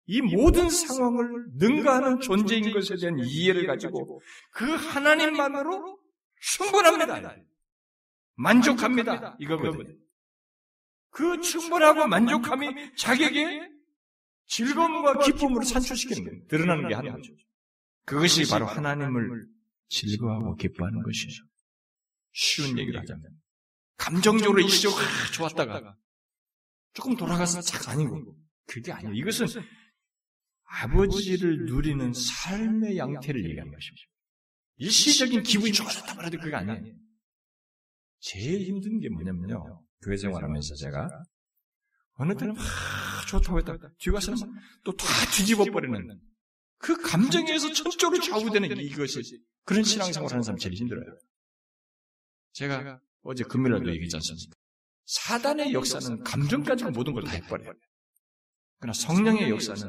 이 0.08 0.22
모든 0.22 0.70
상황을 0.70 1.46
능가하는 1.56 2.20
존재인 2.20 2.72
것에 2.74 2.96
대한 2.96 3.18
이해를 3.20 3.66
가지고 3.66 4.22
그 4.52 4.66
하나님만으로 4.66 6.00
충분합니다. 6.42 7.36
만족합니다. 8.36 9.36
이거거든요. 9.40 9.96
그 11.10 11.40
충분하고 11.42 12.08
만족함이 12.08 12.96
자기에게 12.98 13.70
즐거움과 14.48 15.20
기쁨으로 15.20 15.64
산출시키는 15.64 16.24
거예요. 16.26 16.48
드러나는 16.48 16.88
게 16.90 16.94
하나죠. 16.94 17.34
그것이 18.06 18.48
바로 18.50 18.66
하나님을 18.66 19.48
즐거워하고 19.90 20.56
기뻐하는 20.56 21.02
것이죠. 21.02 21.44
쉬운 22.34 22.78
얘기를 22.78 23.00
하자면. 23.00 23.24
감정적으로 23.98 24.60
일시적으로 24.60 25.02
아, 25.02 25.32
좋았다가 25.32 25.96
조금 26.94 27.16
돌아가서 27.16 27.62
착 27.62 27.90
아니고. 27.90 28.36
그게 28.68 28.92
아니에요. 28.92 29.14
이것은 29.14 29.48
아버지를 30.64 31.66
누리는 31.66 32.12
삶의 32.14 32.98
양태를 32.98 33.46
얘기하는 33.46 33.72
것입니다. 33.72 34.08
일시적인 34.78 35.44
기분이 35.44 35.72
좋아졌다 35.72 36.14
말해도 36.16 36.40
그게 36.40 36.56
아니에요. 36.56 36.94
제일 38.20 38.62
힘든 38.62 39.00
게 39.00 39.10
뭐냐면요. 39.10 39.84
교회 40.04 40.18
생활하면서 40.18 40.76
제가 40.76 41.10
어느 42.18 42.34
때는 42.36 42.54
막 42.56 42.64
좋다고 43.28 43.60
했다. 43.60 43.78
뒤 44.00 44.12
가서는 44.12 44.40
또다 44.84 45.06
뒤집어 45.36 45.66
버리는 45.66 46.20
그 46.78 47.02
감정에서 47.02 47.74
천적으로 47.74 48.22
좌우되는 48.22 48.78
이것이 48.78 49.22
그런 49.64 49.84
신앙생활 49.84 50.30
하는 50.32 50.44
사람 50.44 50.58
제일 50.58 50.76
힘들어요. 50.76 51.06
제가 52.54 53.00
어제 53.24 53.44
금요일에도 53.44 53.90
얘기했지 53.90 54.16
않습니까? 54.18 54.56
사단의 55.06 55.74
역사는 55.74 56.24
감정 56.24 56.64
가지고 56.64 56.92
모든 56.92 57.14
걸 57.14 57.24
다 57.24 57.32
해버려요. 57.32 57.74
그러나 58.80 58.94
성령의 58.94 59.50
역사는 59.50 59.82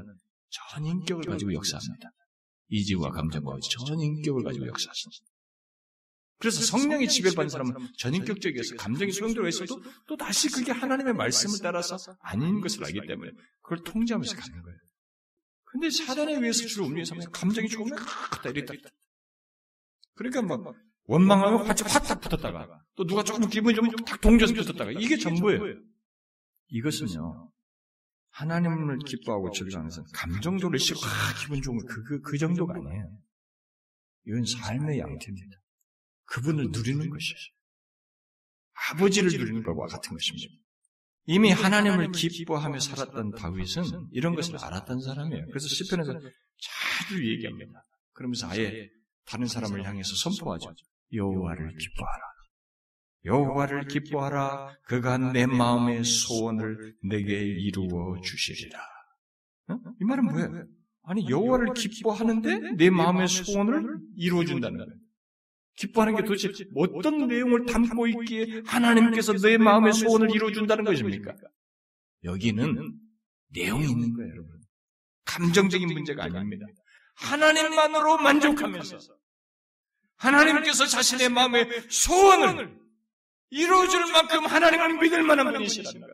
전 0.48 0.84
인격을 0.86 1.24
가지고 1.24 1.52
역사합니다. 1.54 2.10
이지와 2.68 3.10
감정과 3.10 3.58
전 3.86 4.00
인격을 4.00 4.42
가지고 4.42 4.66
역사하십니다. 4.66 5.24
그래서 6.38 6.60
성령의 6.62 7.08
지배받은 7.08 7.48
사람은 7.48 7.74
전인격적이어서 7.96 8.76
감정이 8.76 9.10
소용돌어 9.10 9.48
있어도 9.48 9.82
또 10.06 10.16
다시 10.16 10.50
그게 10.50 10.70
하나님의 10.70 11.14
말씀을 11.14 11.58
따라서 11.62 11.96
아닌 12.20 12.60
것을 12.60 12.84
알기 12.84 13.00
때문에 13.06 13.32
그걸 13.62 13.82
통제하면서 13.84 14.36
가는 14.36 14.62
거예요. 14.62 14.78
근데 15.64 15.90
사단에 15.90 16.34
의해서 16.34 16.66
주로 16.66 16.84
움직이는 16.84 17.04
사람은 17.04 17.32
감정이 17.32 17.68
조금만 17.68 17.98
크다 18.30 18.50
이랬다. 18.50 18.74
그러니까 20.14 20.42
막 20.42 20.74
원망하면 21.04 21.66
화치 21.66 21.84
확탁 21.84 22.20
붙었다가 22.20 22.82
또 22.96 23.06
누가 23.06 23.22
조금 23.22 23.48
기분이 23.48 23.74
좀탁 23.74 24.20
동져서 24.20 24.54
붙었다가 24.54 24.92
이게 24.92 25.16
전부예요. 25.16 25.60
이것은요 26.68 27.50
하나님을 28.30 28.98
기뻐하고 29.06 29.50
즐거워하면서 29.50 30.04
감정적으로 30.12 30.76
싫고 30.76 31.00
아, 31.00 31.40
기분 31.40 31.62
좋은 31.62 31.78
거, 31.78 31.86
그, 31.86 32.02
그, 32.02 32.20
그 32.20 32.38
정도가 32.38 32.74
아니에요. 32.74 33.18
이건 34.26 34.44
삶의 34.44 34.98
양태입니다. 34.98 35.56
그분을 36.26 36.68
누리는 36.70 37.10
것이에요. 37.10 37.38
아버지를 38.92 39.30
누리는 39.30 39.62
것과 39.62 39.86
같은 39.86 40.12
것입니다. 40.12 40.54
이미 41.26 41.50
하나님을 41.50 42.12
기뻐하며 42.12 42.78
살았던 42.78 43.32
다윗은 43.32 44.08
이런 44.12 44.34
것을 44.34 44.56
알았던 44.58 45.00
사람이에요. 45.00 45.46
그래서 45.48 45.66
시편에서 45.66 46.12
자주 46.12 47.32
얘기합니다. 47.32 47.84
그러면서 48.12 48.48
아예 48.48 48.88
다른 49.26 49.46
사람을 49.46 49.84
향해서 49.84 50.14
선포하죠. 50.14 50.72
여호와를 51.12 51.76
기뻐하라. 51.76 52.22
여호와를 53.24 53.88
기뻐하라. 53.88 54.76
그가 54.84 55.18
내 55.18 55.46
마음의 55.46 56.04
소원을 56.04 56.94
내게 57.08 57.42
이루어 57.42 58.20
주시리라. 58.20 58.78
어? 59.68 59.78
이 60.00 60.04
말은 60.04 60.24
뭐예요? 60.26 60.66
아니 61.02 61.28
여호와를 61.28 61.74
기뻐하는데 61.74 62.76
내 62.76 62.90
마음의 62.90 63.26
소원을 63.26 63.98
이루어 64.16 64.44
준다는 64.44 64.78
거예요. 64.78 65.05
기뻐하는 65.76 66.16
게 66.16 66.24
도대체 66.24 66.48
어떤 66.74 67.26
내용을 67.28 67.66
담고 67.66 68.06
있기에 68.08 68.62
하나님께서 68.66 69.34
내 69.34 69.58
마음의 69.58 69.92
소원을 69.92 70.34
이루어 70.34 70.50
준다는 70.50 70.84
것입니까? 70.84 71.34
여기는 72.24 72.94
내용이 73.52 73.86
있는 73.90 74.14
거예요, 74.14 74.30
여러분. 74.30 74.60
감정적인 75.26 75.86
문제가 75.88 76.24
아닙니다. 76.24 76.66
하나님만으로 77.16 78.18
만족하면서 78.18 78.98
하나님께서 80.16 80.86
자신의 80.86 81.28
마음의 81.28 81.68
소원을 81.90 82.78
이루어줄 83.50 84.12
만큼 84.12 84.46
하나님을 84.46 84.98
믿을 84.98 85.22
만한 85.22 85.52
분이시라는 85.52 86.00
것. 86.00 86.08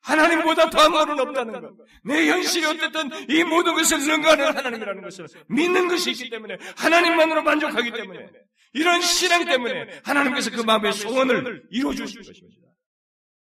하나님보다 0.00 0.68
더한 0.68 0.92
분은 0.92 1.18
없다는 1.20 1.60
것. 1.60 1.72
내 2.04 2.28
현실이 2.28 2.66
어쨌든 2.66 3.10
이 3.30 3.42
모든 3.42 3.74
것을 3.74 3.98
능가하는 3.98 4.56
하나님이라는 4.56 5.02
것을 5.02 5.26
믿는 5.48 5.88
것이 5.88 6.10
있기 6.10 6.28
때문에 6.28 6.58
하나님만으로 6.76 7.42
만족하기 7.42 7.90
때문에 7.90 8.28
이런 8.74 9.00
신앙 9.00 9.44
때문에 9.44 10.00
하나님께서 10.04 10.50
그 10.50 10.60
마음의 10.60 10.92
소원을 10.92 11.66
이루어 11.70 11.94
주신 11.94 12.22
것입니다. 12.22 12.68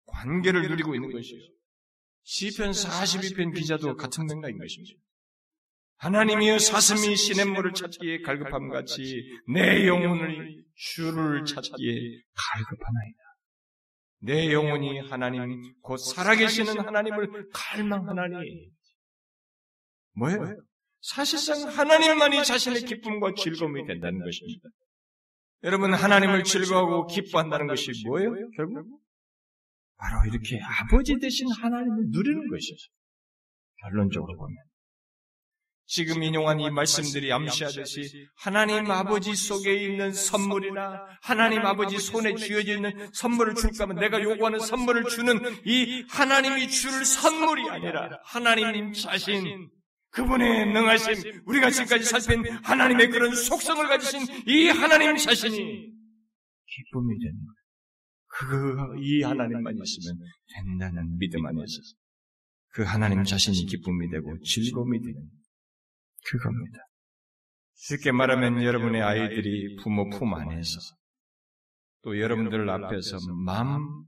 관계를 0.07 0.67
누리고 0.69 0.95
있는 0.95 1.11
것이에요. 1.11 1.41
시편 2.24 2.72
42편 2.72 3.55
기자도 3.55 3.95
같은 3.95 4.28
생각인 4.28 4.57
것입니다. 4.57 4.99
하나님이여 5.97 6.57
사슴이 6.57 7.15
시냇물을 7.15 7.74
찾기에 7.74 8.22
갈급함 8.22 8.69
같이 8.69 9.24
내 9.53 9.88
영혼을 9.88 10.63
주를 10.74 11.45
찾기에 11.45 12.22
갈급하나이다. 12.36 13.22
내 14.24 14.51
영혼이 14.51 14.99
하나님 15.01 15.61
곧 15.82 15.97
살아계시는 15.97 16.80
하나님을 16.80 17.49
갈망하나니 17.53 18.72
뭐예요? 20.13 20.55
사실상 21.01 21.69
하나님만이 21.69 22.43
자신의 22.43 22.84
기쁨과 22.84 23.34
즐거움이 23.36 23.86
된다는 23.86 24.24
것입니다. 24.24 24.69
여러분 25.64 25.93
하나님을 25.93 26.43
즐거워하고 26.43 27.07
기뻐한다는 27.07 27.68
것이 27.68 27.91
뭐예요? 28.07 28.32
결국 28.57 28.99
바로 29.97 30.26
이렇게 30.26 30.59
아버지 30.59 31.20
대신 31.20 31.47
하나님을 31.51 32.05
누리는 32.09 32.49
것이죠. 32.49 32.91
결론적으로 33.84 34.36
보면 34.38 34.57
지금 35.86 36.24
인용한 36.24 36.62
이 36.62 36.70
말씀들이 36.70 37.34
암시하듯이 37.34 38.28
하나님 38.38 38.89
아버지 38.89 39.36
속에 39.36 39.76
있는 39.76 40.14
선물이나 40.14 41.05
하나님 41.22 41.66
아버지 41.66 41.99
손에 41.99 42.34
쥐어져 42.36 42.76
있는 42.76 43.09
선물을 43.14 43.55
줄까 43.55 43.84
하면 43.84 43.97
내가 43.97 44.22
요구하는 44.22 44.59
선물을 44.59 45.03
주는 45.09 45.38
이 45.66 46.05
하나님이 46.09 46.70
줄 46.70 47.03
선물이 47.03 47.70
아니라 47.70 48.20
하나님 48.24 48.93
자신 48.93 49.70
그분의 50.12 50.74
능하심, 50.74 51.43
우리가 51.45 51.70
지금까지 51.70 52.03
살핀 52.03 52.51
하나님의 52.64 53.09
그런 53.09 53.34
속성을 53.34 53.88
가지신 53.88 54.22
이 54.47 54.68
하나님 54.68 55.16
자신이 55.16 55.55
기쁨이 56.66 57.20
되는 57.20 57.36
거예요. 57.45 57.62
그, 58.28 58.99
이 59.01 59.24
하나님만 59.24 59.74
있으면 59.74 60.18
된다는 60.53 61.18
믿음 61.18 61.45
안에서 61.45 61.82
그 62.74 62.84
하나님 62.84 63.24
자신이 63.24 63.66
기쁨이 63.66 64.09
되고 64.09 64.38
즐거움이 64.41 64.99
되는 64.99 65.30
그겁니다. 66.26 66.80
쉽게 67.76 68.12
말하면 68.12 68.64
여러분의 68.64 69.01
아이들이 69.01 69.76
부모 69.78 70.09
품 70.09 70.34
안에서 70.34 70.80
또 72.03 72.20
여러분들 72.20 72.70
앞에서 72.70 73.18
마음, 73.45 74.05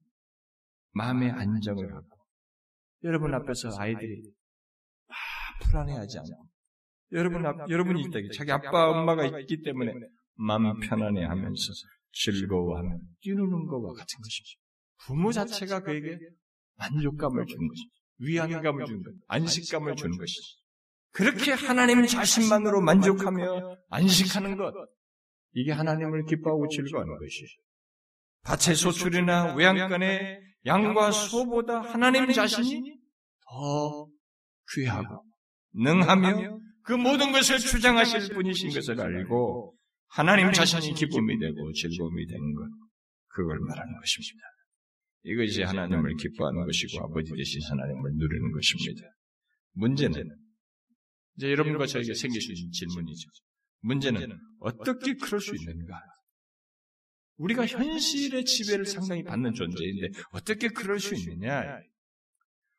마음의 0.92 1.32
안정을 1.32 1.92
갖고 1.92 2.18
여러분 3.04 3.34
앞에서 3.34 3.70
아이들이 3.78 4.22
불안해하지 5.62 6.18
않고 6.20 6.48
여러분 7.14 7.46
앞, 7.46 7.70
여러분이 7.70 8.02
있다. 8.02 8.20
자기 8.36 8.52
아빠, 8.52 8.90
엄마가 8.90 9.40
있기 9.40 9.62
때문에 9.62 9.94
마음 10.36 10.80
편안해하면서 10.80 11.64
즐거워하며 12.12 12.98
뛰노는 13.22 13.68
것과 13.68 13.94
같은 13.94 14.20
것이죠. 14.22 14.60
부모 15.06 15.32
자체가 15.32 15.82
그에게 15.82 16.18
만족감을 16.78 17.46
주는 17.46 17.68
것이죠. 17.68 17.90
위안감을 18.20 18.86
주는 18.86 19.04
것, 19.04 19.12
안식감을 19.28 19.96
주는 19.96 20.18
것이죠. 20.18 20.42
그렇게 21.12 21.52
하나님 21.52 22.06
자신만으로 22.06 22.82
만족하며 22.82 23.78
안식하는 23.90 24.58
것, 24.58 24.74
이게 25.54 25.72
하나님을 25.72 26.26
기뻐하고 26.26 26.68
즐거워하는 26.68 27.18
것이죠. 27.20 27.46
밭의 28.44 28.76
소출이나 28.76 29.56
외양간의 29.56 30.40
양과 30.66 31.12
소보다 31.12 31.82
하나님 31.82 32.32
자신이 32.32 32.98
더 33.50 34.08
귀하고 34.74 35.24
능하며 35.74 36.60
그 36.84 36.94
모든 36.94 37.32
것을 37.32 37.60
주장하실 37.60 38.34
분이신 38.34 38.70
것을 38.72 39.00
알고 39.00 39.76
하나님 40.08 40.52
자신이 40.52 40.94
기쁨이 40.94 41.40
되고 41.40 41.72
즐거움이 41.74 42.28
되는 42.28 42.54
것, 42.54 42.70
그걸 43.30 43.60
말하는 43.60 44.00
것입니다. 44.00 44.44
이것이 45.24 45.64
하나님을 45.64 46.16
기뻐하는 46.18 46.66
것이고 46.66 47.04
아버지 47.06 47.32
되신 47.32 47.62
하나님을 47.70 48.12
누리는 48.16 48.52
것입니다. 48.52 49.08
문제는 49.72 50.38
이제 51.38 51.50
여러분과 51.50 51.88
저에게 51.88 52.14
생길 52.14 52.42
수 52.42 52.52
있는 52.52 52.72
질문이죠. 52.72 53.30
문제는 53.82 54.38
어떻게 54.60 55.14
그럴 55.16 55.40
수 55.40 55.56
있는가? 55.56 56.00
우리가 57.38 57.66
현실의 57.66 58.46
지배를 58.46 58.86
상당히 58.86 59.24
받는 59.24 59.54
존재인데 59.54 60.10
어떻게 60.32 60.68
그럴 60.68 61.00
수 61.00 61.16
있느냐? 61.16 61.80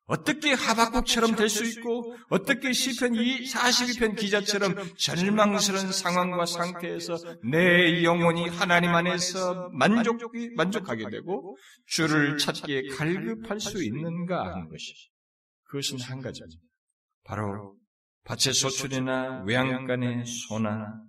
어떻게 0.07 0.53
하박국처럼 0.53 1.35
될 1.35 1.49
수 1.49 1.65
있고 1.65 2.15
어떻게 2.29 2.73
시편 2.73 3.13
42편 3.13 4.17
기자처럼 4.17 4.75
절망스러운 4.99 5.93
상황과 5.93 6.45
상태에서 6.45 7.17
내 7.51 8.03
영혼이 8.05 8.49
하나님 8.49 8.95
안에서 8.95 9.71
만족 9.71 10.21
만족하게 10.57 11.09
되고 11.11 11.57
주를 11.87 12.37
찾기에 12.37 12.89
갈급할 12.89 13.61
수 13.61 13.83
있는가 13.83 14.45
하는 14.45 14.69
것이 14.69 14.93
그것은 15.65 16.01
한 16.01 16.21
가지입니다. 16.21 16.61
바로 17.25 17.77
밭의 18.25 18.53
소출이나 18.53 19.45
외양간의 19.47 20.25
소나 20.27 21.03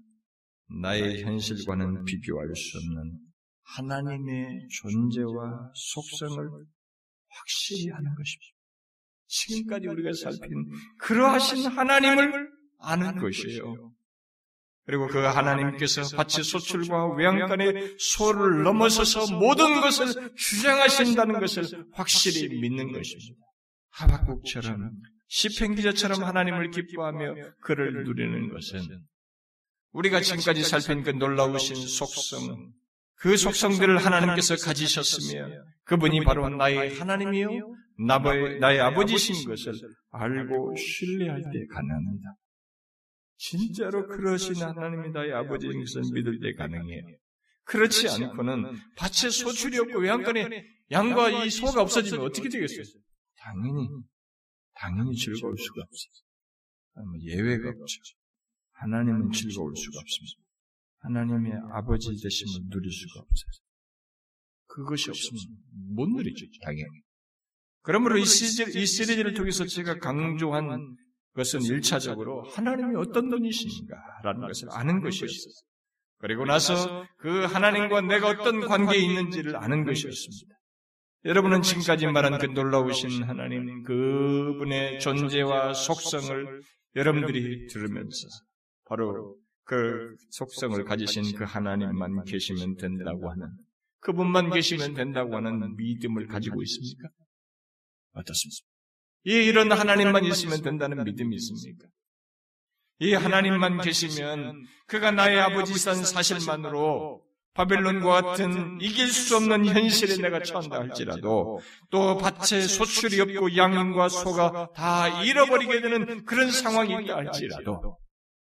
나의 0.81 1.23
현실과는 1.23 2.05
비교할 2.05 2.47
수 2.55 2.77
없는 2.77 3.19
하나님의 3.63 4.67
존재와 4.81 5.71
속성을 5.73 6.49
확실히 7.29 7.89
하는 7.91 8.15
것입니다. 8.15 8.55
지금까지 9.36 9.88
우리가 9.88 10.11
살핀 10.13 10.49
그러하신 10.99 11.67
하나님을 11.67 12.49
아는 12.79 13.17
것이에요. 13.17 13.91
그리고 14.86 15.07
그 15.07 15.17
하나님께서 15.17 16.03
밭의 16.15 16.43
소출과 16.43 17.15
외양간의 17.15 17.95
소를 17.97 18.63
넘어서서 18.63 19.36
모든 19.36 19.81
것을 19.81 20.36
주장하신다는 20.36 21.39
것을 21.39 21.63
확실히 21.93 22.59
믿는 22.59 22.91
것입니다. 22.91 23.41
하박국처럼 23.89 24.91
시팽기자처럼 25.27 26.23
하나님을 26.23 26.69
기뻐하며 26.69 27.33
그를 27.61 28.03
누리는 28.03 28.49
것은 28.49 28.81
우리가 29.91 30.21
지금까지 30.21 30.63
살핀 30.63 31.03
그 31.03 31.09
놀라우신 31.11 31.75
속성, 31.88 32.73
그 33.15 33.38
속성들을 33.38 33.97
하나님께서 33.97 34.55
가지셨으며 34.57 35.47
그분이 35.86 36.23
바로 36.25 36.49
나의 36.49 36.99
하나님이요 36.99 37.49
나의, 37.97 38.59
나의 38.59 38.79
아버지신 38.81 39.47
것을 39.47 39.73
알고 40.11 40.75
신뢰할 40.75 41.41
때 41.51 41.65
가능합니다. 41.67 42.35
진짜로 43.37 44.07
그러신 44.07 44.55
하나님이 44.55 45.11
나의 45.11 45.33
아버지인 45.33 45.79
것을 45.79 46.01
믿을 46.13 46.39
때 46.39 46.53
가능해요. 46.53 47.03
그렇지 47.63 48.07
않고는 48.09 48.77
밭에 48.95 49.29
소출이 49.29 49.77
없고 49.79 49.99
외양간에 49.99 50.63
양과 50.91 51.45
이 51.45 51.49
소가 51.49 51.81
없어지면 51.81 52.21
어떻게 52.21 52.47
되겠어요? 52.47 52.83
당연히, 53.37 53.87
당연히 54.73 55.15
즐거울 55.15 55.57
수가 55.57 55.81
없어요. 55.81 57.05
뭐 57.05 57.19
예외가 57.21 57.69
없죠. 57.69 58.01
하나님은 58.73 59.31
즐거울 59.31 59.75
수가 59.75 59.99
없습니다. 59.99 60.45
하나님의 60.99 61.53
아버지 61.71 62.07
되심을 62.21 62.69
누릴 62.69 62.91
수가 62.91 63.19
없어요. 63.21 63.51
그것이 64.67 65.09
없으면 65.09 65.41
못 65.93 66.07
누리죠, 66.09 66.45
당연히. 66.61 67.05
그러므로 67.86 68.17
이, 68.17 68.25
시리즈, 68.25 68.77
이 68.77 68.86
시리즈를 68.86 69.33
통해서 69.33 69.65
제가 69.65 69.99
강조한 69.99 70.95
것은 71.36 71.61
일차적으로 71.61 72.43
하나님이 72.43 72.95
어떤 72.95 73.29
분이신가라는 73.29 74.47
것을 74.47 74.69
아는 74.71 75.01
것이었어요. 75.01 75.53
그리고 76.17 76.45
나서 76.45 77.05
그 77.17 77.43
하나님과 77.43 78.01
내가 78.01 78.29
어떤 78.29 78.61
관계에 78.61 78.99
있는지를 78.99 79.55
아는 79.57 79.83
것이었습니다. 79.83 80.55
여러분은 81.25 81.61
지금까지 81.61 82.07
말한 82.07 82.39
그 82.39 82.45
놀라우신 82.47 83.23
하나님, 83.23 83.83
그분의 83.83 84.99
존재와 84.99 85.73
속성을 85.73 86.61
여러분들이 86.95 87.67
들으면서 87.67 88.27
바로 88.86 89.36
그 89.65 90.15
속성을 90.31 90.83
가지신 90.83 91.36
그 91.36 91.43
하나님만 91.43 92.23
계시면 92.25 92.77
된다고 92.77 93.29
하는, 93.29 93.47
그분만 93.99 94.51
계시면 94.51 94.93
된다고 94.93 95.36
하는 95.36 95.75
믿음을 95.75 96.27
가지고 96.27 96.61
있습니까? 96.63 97.09
어떻습니까? 98.16 98.66
이 99.26 99.32
이런 99.32 99.72
하나님만 99.72 100.26
있으면 100.26 100.61
된다는 100.61 101.03
믿음이 101.03 101.36
있습니까? 101.36 101.88
이 102.99 103.13
하나님만 103.13 103.82
계시면 103.82 104.66
그가 104.88 105.11
나의 105.11 105.39
아버지산 105.39 106.03
사실만으로 106.03 107.24
바벨론과 107.53 108.22
같은 108.22 108.80
이길 108.82 109.07
수 109.07 109.38
없는 109.38 109.66
현실에 109.66 110.18
내가 110.22 110.43
처한다 110.43 110.78
할지라도 110.78 111.59
또 111.89 112.18
밭에 112.18 112.61
소출이 112.61 113.20
없고 113.22 113.55
양과 113.55 114.09
소가 114.09 114.72
다 114.74 115.24
잃어버리게 115.24 115.82
되는 115.82 116.26
그런 116.26 116.51
상황이 116.51 117.03
있다 117.03 117.16
할지라도 117.16 117.97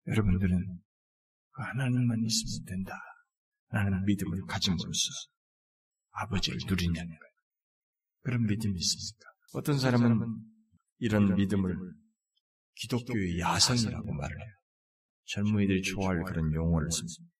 여러분들은 0.07 0.79
그 1.51 1.61
하나님만 1.61 2.23
있으면 2.25 2.65
된다 2.65 2.93
라는 3.69 4.03
믿음을 4.05 4.45
가짐으로써 4.47 5.09
아버지를 6.11 6.59
누리냐는. 6.67 7.15
그런 8.21 8.45
믿음이 8.45 8.77
있습니까? 8.77 9.28
어떤 9.53 9.79
사람은 9.79 10.37
이런 10.99 11.35
믿음을 11.35 11.75
기독교의 12.75 13.39
야성이라고 13.39 14.13
말을 14.13 14.39
해요. 14.39 14.53
젊은이들이 15.25 15.81
좋아할 15.83 16.23
그런 16.23 16.53
용어를 16.53 16.91
씁니다. 16.91 17.31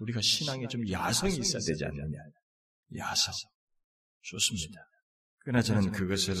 우리가 0.00 0.20
신앙에 0.20 0.66
좀 0.66 0.88
야성이 0.88 1.36
있어야 1.36 1.60
되지 1.66 1.84
않느냐. 1.84 2.18
야성. 2.96 3.34
좋습니다. 4.22 4.80
그러나 5.38 5.62
저는 5.62 5.92
그것을 5.92 6.36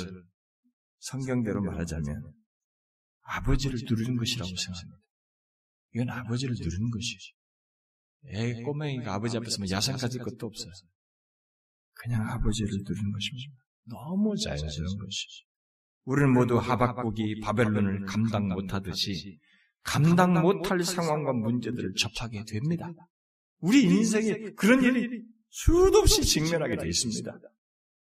성경대로 0.98 1.62
말하자면 1.62 2.34
아버지를 3.22 3.78
누리는 3.88 4.16
것이라고 4.16 4.48
생각합니다. 4.56 4.98
이건 5.94 6.10
아버지를 6.10 6.54
누리는 6.58 6.90
것이죠. 6.90 7.34
애 8.26 8.62
꼬맹이가 8.62 9.14
아버지 9.14 9.36
앞에 9.36 9.48
서면 9.48 9.70
야상 9.70 9.96
가질 9.96 10.22
것도 10.22 10.46
없어요. 10.46 10.72
그냥 11.94 12.28
아버지를 12.28 12.70
누리는 12.70 13.12
것입니다. 13.12 13.62
너무 13.90 14.36
자연스러운 14.36 14.96
것이죠. 14.98 15.44
우리는 16.04 16.32
모두 16.32 16.56
하박국이 16.58 17.40
바벨론을 17.40 18.06
감당 18.06 18.48
못하듯이 18.48 19.38
감당 19.82 20.40
못할 20.40 20.82
상황과 20.82 21.32
문제들을 21.32 21.94
접하게 21.94 22.44
됩니다. 22.44 22.90
우리 23.58 23.82
인생에 23.82 24.52
그런 24.56 24.82
일이 24.82 25.22
수도 25.50 25.98
없이 25.98 26.22
직면하게 26.24 26.76
되어 26.76 26.86
있습니다. 26.88 27.38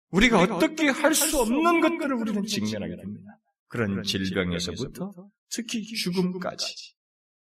우리가 0.09 0.41
어떻게 0.43 0.89
할 0.89 1.13
수 1.13 1.39
없는 1.41 1.81
것들을 1.81 2.13
우리는 2.15 2.43
직면하게 2.45 2.95
됩니다. 2.95 3.37
그런 3.67 4.03
질병에서부터 4.03 5.11
특히 5.51 5.83
죽음까지 5.83 6.65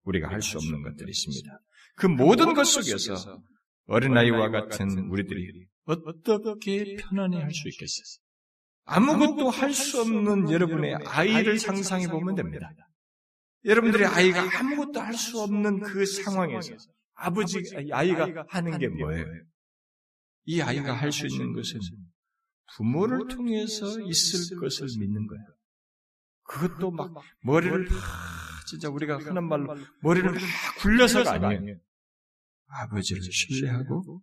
우리가 0.05 0.29
할 0.29 0.41
수 0.43 0.57
없는 0.59 0.83
것들이 0.83 1.11
있습니다. 1.11 1.61
그 1.97 2.07
모든 2.07 2.55
것 2.55 2.65
속에서 2.65 3.43
어린아이와 3.87 4.51
같은 4.51 5.09
우리들이 5.11 5.67
어떻게 5.85 6.97
편안히 6.97 7.37
할 7.37 7.51
수 7.53 7.69
있겠어요? 7.69 8.23
아무것도 8.91 9.51
할 9.51 9.73
수 9.73 10.01
없는 10.01 10.51
여러분의 10.51 10.97
아이를 11.07 11.59
상상해 11.59 12.09
보면 12.09 12.35
됩니다. 12.35 12.71
여러분들의 13.65 14.07
아이가 14.07 14.59
아무것도 14.59 15.01
할 15.01 15.15
수 15.15 15.41
없는 15.41 15.81
그 15.81 16.05
상황에서 16.07 16.75
아버지, 17.15 17.63
아이가 17.93 18.45
하는 18.49 18.79
게 18.79 18.89
뭐예요? 18.89 19.27
이 20.47 20.61
아이가 20.61 20.95
할 20.95 21.13
수 21.13 21.27
있는 21.27 21.53
것은 21.53 21.79
부모를 22.77 23.29
통해서 23.29 24.01
있을 24.01 24.57
것을 24.59 24.87
믿는 24.99 25.27
거예요. 25.27 25.45
그것도 26.45 26.91
막 26.91 27.15
머리를 27.43 27.85
막 27.85 28.67
진짜 28.67 28.89
우리가 28.89 29.19
흔한 29.19 29.47
말로 29.47 29.77
머리를 30.03 30.31
막 30.33 30.41
굴려서가 30.81 31.33
아니에요. 31.47 31.77
아버지를 32.67 33.23
신뢰하고 33.23 34.23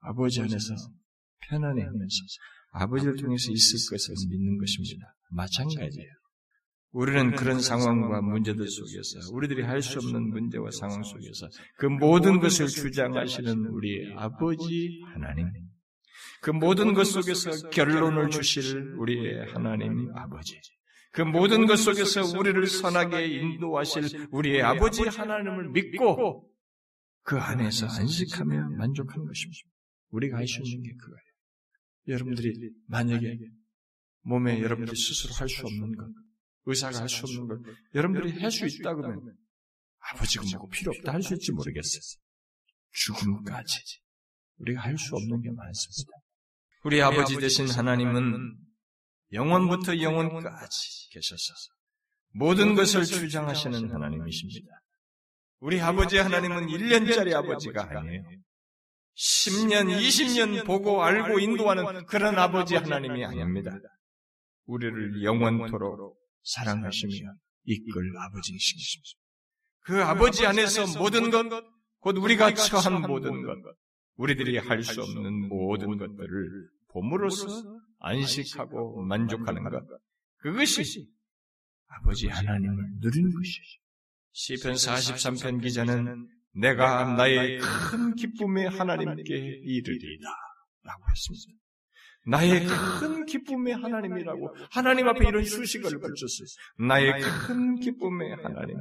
아버지 0.00 0.40
안에서 0.40 0.74
편안해 1.48 1.82
하면서 1.82 2.16
아버지를 2.72 3.16
통해서 3.16 3.50
있을 3.52 3.78
것을 3.90 4.14
믿는 4.28 4.58
것입니다. 4.58 5.14
마찬가지예요. 5.30 6.10
우리는 6.92 7.34
그런 7.36 7.58
상황과 7.60 8.20
문제들 8.20 8.68
속에서 8.68 9.32
우리들이 9.32 9.62
할 9.62 9.80
수 9.80 9.98
없는 9.98 10.28
문제와 10.28 10.70
상황 10.72 11.02
속에서 11.02 11.48
그 11.78 11.86
모든 11.86 12.38
것을 12.38 12.66
주장하시는 12.66 13.66
우리 13.68 14.12
아버지 14.14 15.00
하나님, 15.06 15.48
그 16.42 16.50
모든 16.50 16.92
것 16.92 17.04
속에서 17.04 17.70
결론을 17.70 18.28
주실 18.28 18.94
우리의 18.98 19.52
하나님 19.52 20.10
아버지, 20.14 20.60
그 21.12 21.22
모든 21.22 21.66
것 21.66 21.76
속에서 21.76 22.38
우리를 22.38 22.66
선하게 22.66 23.26
인도하실 23.26 24.28
우리의 24.30 24.62
아버지 24.62 25.02
하나님을 25.02 25.70
믿고 25.70 26.50
그 27.22 27.38
안에서 27.38 27.86
안식하며 27.86 28.70
만족하는 28.76 29.26
것입니다. 29.26 29.60
우리가 30.10 30.36
할 30.36 30.46
수 30.46 30.60
있는 30.62 30.82
게 30.82 30.94
그거예요. 30.96 31.31
여러분들이 32.08 32.70
만약에 32.86 33.38
몸에 34.22 34.60
여러분들이 34.60 34.96
스스로 34.96 35.34
할 35.34 35.48
수 35.48 35.66
없는 35.66 35.96
것, 35.96 36.06
의사가 36.66 37.00
할 37.00 37.08
수 37.08 37.24
없는 37.26 37.46
것, 37.48 37.60
여러분들이 37.94 38.40
할 38.40 38.50
수 38.50 38.66
있다 38.66 38.94
그러면 38.94 39.36
아버지가 40.12 40.44
뭐고 40.52 40.68
필요 40.68 40.92
없다 40.96 41.12
할 41.12 41.22
수 41.22 41.34
있지 41.34 41.52
모르겠어요. 41.52 42.00
죽음까지 42.92 43.80
우리가 44.58 44.80
할 44.82 44.96
수 44.98 45.14
없는 45.16 45.40
게 45.40 45.50
많습니다. 45.50 46.12
우리 46.84 47.00
아버지 47.00 47.36
되신 47.36 47.68
하나님은 47.70 48.56
영원부터 49.32 50.00
영원까지 50.00 51.10
계셔서 51.10 51.54
모든 52.34 52.74
것을 52.74 53.04
주장하시는 53.04 53.90
하나님이십니다. 53.90 54.68
우리 55.60 55.80
아버지 55.80 56.18
하나님은 56.18 56.66
1년짜리 56.66 57.32
아버지가 57.34 57.88
아니에요. 57.98 58.24
10년, 59.16 59.88
20년 59.98 60.64
보고 60.64 61.02
알고 61.02 61.38
인도하는 61.38 62.06
그런 62.06 62.38
아버지 62.38 62.74
하나님이 62.76 63.24
아닙니다. 63.24 63.72
우리를 64.66 65.22
영원토록 65.22 66.18
사랑하시며 66.42 67.12
이끌 67.64 68.12
아버지이십니다. 68.18 69.18
그 69.80 70.02
아버지 70.02 70.46
안에서 70.46 70.98
모든 70.98 71.30
것, 71.30 71.64
곧 71.98 72.16
우리가 72.18 72.54
처한 72.54 73.02
모든 73.02 73.42
것, 73.42 73.58
우리들이 74.16 74.58
할 74.58 74.82
수 74.82 75.02
없는 75.02 75.48
모든 75.48 75.96
것들을 75.98 76.68
봄으로써 76.88 77.46
안식하고 78.00 79.02
만족하는 79.02 79.64
것, 79.64 79.82
그것이 80.38 81.08
아버지 81.86 82.28
하나님을 82.28 82.84
누리는 83.00 83.34
것이죠. 83.34 83.62
시편 84.32 84.72
43편 84.74 85.62
기자는 85.62 86.28
내가 86.54 87.04
나의 87.14 87.58
큰 87.58 88.14
기쁨의 88.14 88.68
하나님께 88.68 89.34
이르리다. 89.64 90.28
라고 90.84 91.02
했습니다. 91.10 91.62
나의 92.26 92.66
큰 93.00 93.24
기쁨의 93.26 93.74
하나님이라고 93.74 94.54
하나님 94.70 95.08
앞에 95.08 95.28
이런 95.28 95.44
수식을 95.44 95.90
붙였어요. 95.98 96.86
나의 96.86 97.20
큰 97.20 97.76
기쁨의 97.76 98.36
하나님. 98.42 98.76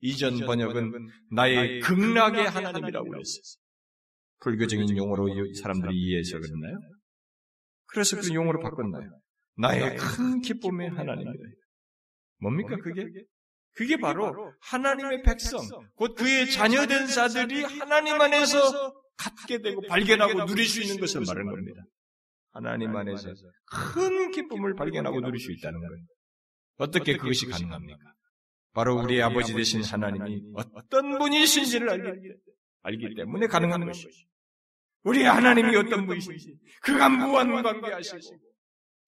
이전 0.00 0.38
번역은 0.38 0.92
나의 1.32 1.80
극락의 1.80 2.48
하나님이라고 2.48 3.06
했어요. 3.06 3.62
불교적인 4.40 4.96
용어로 4.96 5.54
사람들이 5.54 5.96
이해해서 5.96 6.38
그랬나요? 6.38 6.78
그래서 7.86 8.20
그 8.20 8.34
용어로 8.34 8.60
바꿨나요? 8.60 9.18
나의 9.58 9.96
큰 9.96 10.40
기쁨의 10.40 10.90
하나님이다. 10.90 11.44
뭡니까 12.40 12.76
그게? 12.76 13.06
그게 13.76 13.98
바로 13.98 14.52
하나님의 14.60 15.22
백성, 15.22 15.60
곧 15.96 16.14
그의 16.14 16.50
자녀된 16.50 17.06
자들이 17.06 17.62
하나님 17.62 18.18
안에서 18.18 18.94
갖게 19.16 19.60
되고 19.60 19.82
발견하고 19.82 20.46
누릴 20.46 20.66
수 20.66 20.80
있는 20.80 20.98
것을 20.98 21.20
말하는 21.26 21.50
겁니다. 21.50 21.82
하나님 22.52 22.96
안에서 22.96 23.28
큰 23.94 24.30
기쁨을 24.30 24.74
발견하고 24.76 25.20
누릴 25.20 25.38
수 25.38 25.52
있다는 25.52 25.78
거예요. 25.78 26.04
어떻게 26.78 27.18
그것이 27.18 27.46
가능합니까? 27.46 27.98
바로 28.72 28.96
우리 28.96 29.22
아버지 29.22 29.52
되신 29.54 29.84
하나님이 29.84 30.42
어떤 30.54 31.18
분이신지를 31.18 31.90
알기, 31.90 32.32
알기 32.82 33.14
때문에 33.14 33.46
가능한 33.46 33.84
것이죠. 33.84 34.08
우리 35.02 35.22
하나님이 35.22 35.76
어떤 35.76 36.06
분이신지, 36.06 36.58
그가 36.82 37.08
무한 37.10 37.62
관계하시고, 37.62 38.18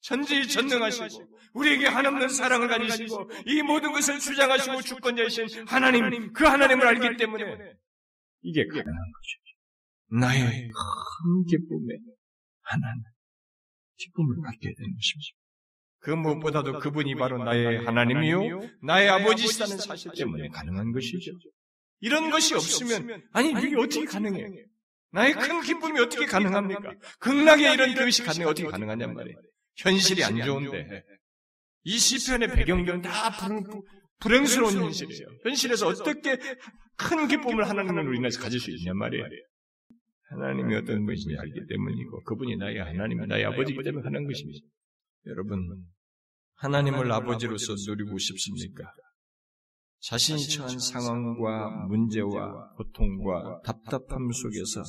천지전능하시고 0.01 1.39
우리에게 1.55 1.87
한없는 1.87 2.29
사랑을 2.29 2.69
가지시고 2.69 3.31
이 3.47 3.63
모든 3.63 3.93
것을 3.93 4.19
주장하시고 4.19 4.83
주권자이신 4.83 5.67
하나님 5.67 6.33
그 6.33 6.45
하나님을 6.45 6.87
알기 6.87 7.17
때문에 7.17 7.45
이게 8.43 8.67
가능한 8.67 8.85
것이죠. 8.85 9.49
나의 10.21 10.69
큰 10.69 11.45
기쁨에 11.49 11.95
하나님 12.63 13.03
기쁨을 13.97 14.37
갖게 14.43 14.73
되는 14.75 14.95
것입니다. 14.95 15.39
그 16.01 16.11
무엇보다도 16.11 16.79
그분이 16.79 17.17
바로 17.17 17.43
나의 17.43 17.85
하나님이요 17.85 18.61
나의 18.83 19.09
아버지시다는 19.09 19.79
사실 19.79 20.13
때문에 20.17 20.49
가능한 20.49 20.93
것이죠. 20.93 21.33
이런 22.01 22.31
것이 22.31 22.55
없으면 22.55 23.23
아니 23.33 23.51
이게 23.51 23.77
어떻게 23.77 24.05
가능해요? 24.05 24.49
나의 25.11 25.33
큰 25.33 25.61
기쁨이 25.63 25.99
어떻게 25.99 26.27
가능합니까? 26.27 26.95
극락에 27.19 27.73
이런 27.73 27.95
그것이 27.95 28.23
가능해 28.23 28.45
어떻게 28.45 28.69
가능하냔 28.69 29.15
말이에요. 29.15 29.37
현실이 29.79 30.25
안 30.25 30.41
좋은데 30.41 31.03
이 31.85 31.99
시편의 31.99 32.49
배경들은 32.55 33.03
다 33.03 33.31
불, 34.21 34.35
행스러운 34.35 34.75
현실이에요. 34.75 35.27
현실에서 35.45 35.87
어떻게 35.89 36.37
큰 36.97 37.29
기쁨을 37.29 37.69
하나님을 37.69 38.09
우리나라에서 38.09 38.41
가질 38.41 38.59
수 38.59 38.71
있냔 38.73 38.97
말이에요. 38.97 39.25
하나님이 40.31 40.75
어떤 40.77 41.07
분이신지 41.07 41.37
알기 41.39 41.67
때문이고 41.69 42.23
그분이 42.25 42.57
나의 42.57 42.79
하나님, 42.79 43.19
나의 43.27 43.45
아버지이기 43.47 43.83
때문에 43.83 44.05
하는 44.05 44.27
것입니다. 44.27 44.67
여러분, 45.27 45.85
하나님을 46.57 47.11
아버지로서 47.11 47.75
누리고 47.87 48.19
싶습니까? 48.19 48.93
자신이 50.01 50.47
처한 50.49 50.79
상황과 50.79 51.87
문제와 51.89 52.75
고통과 52.77 53.61
답답함 53.65 54.31
속에서 54.33 54.83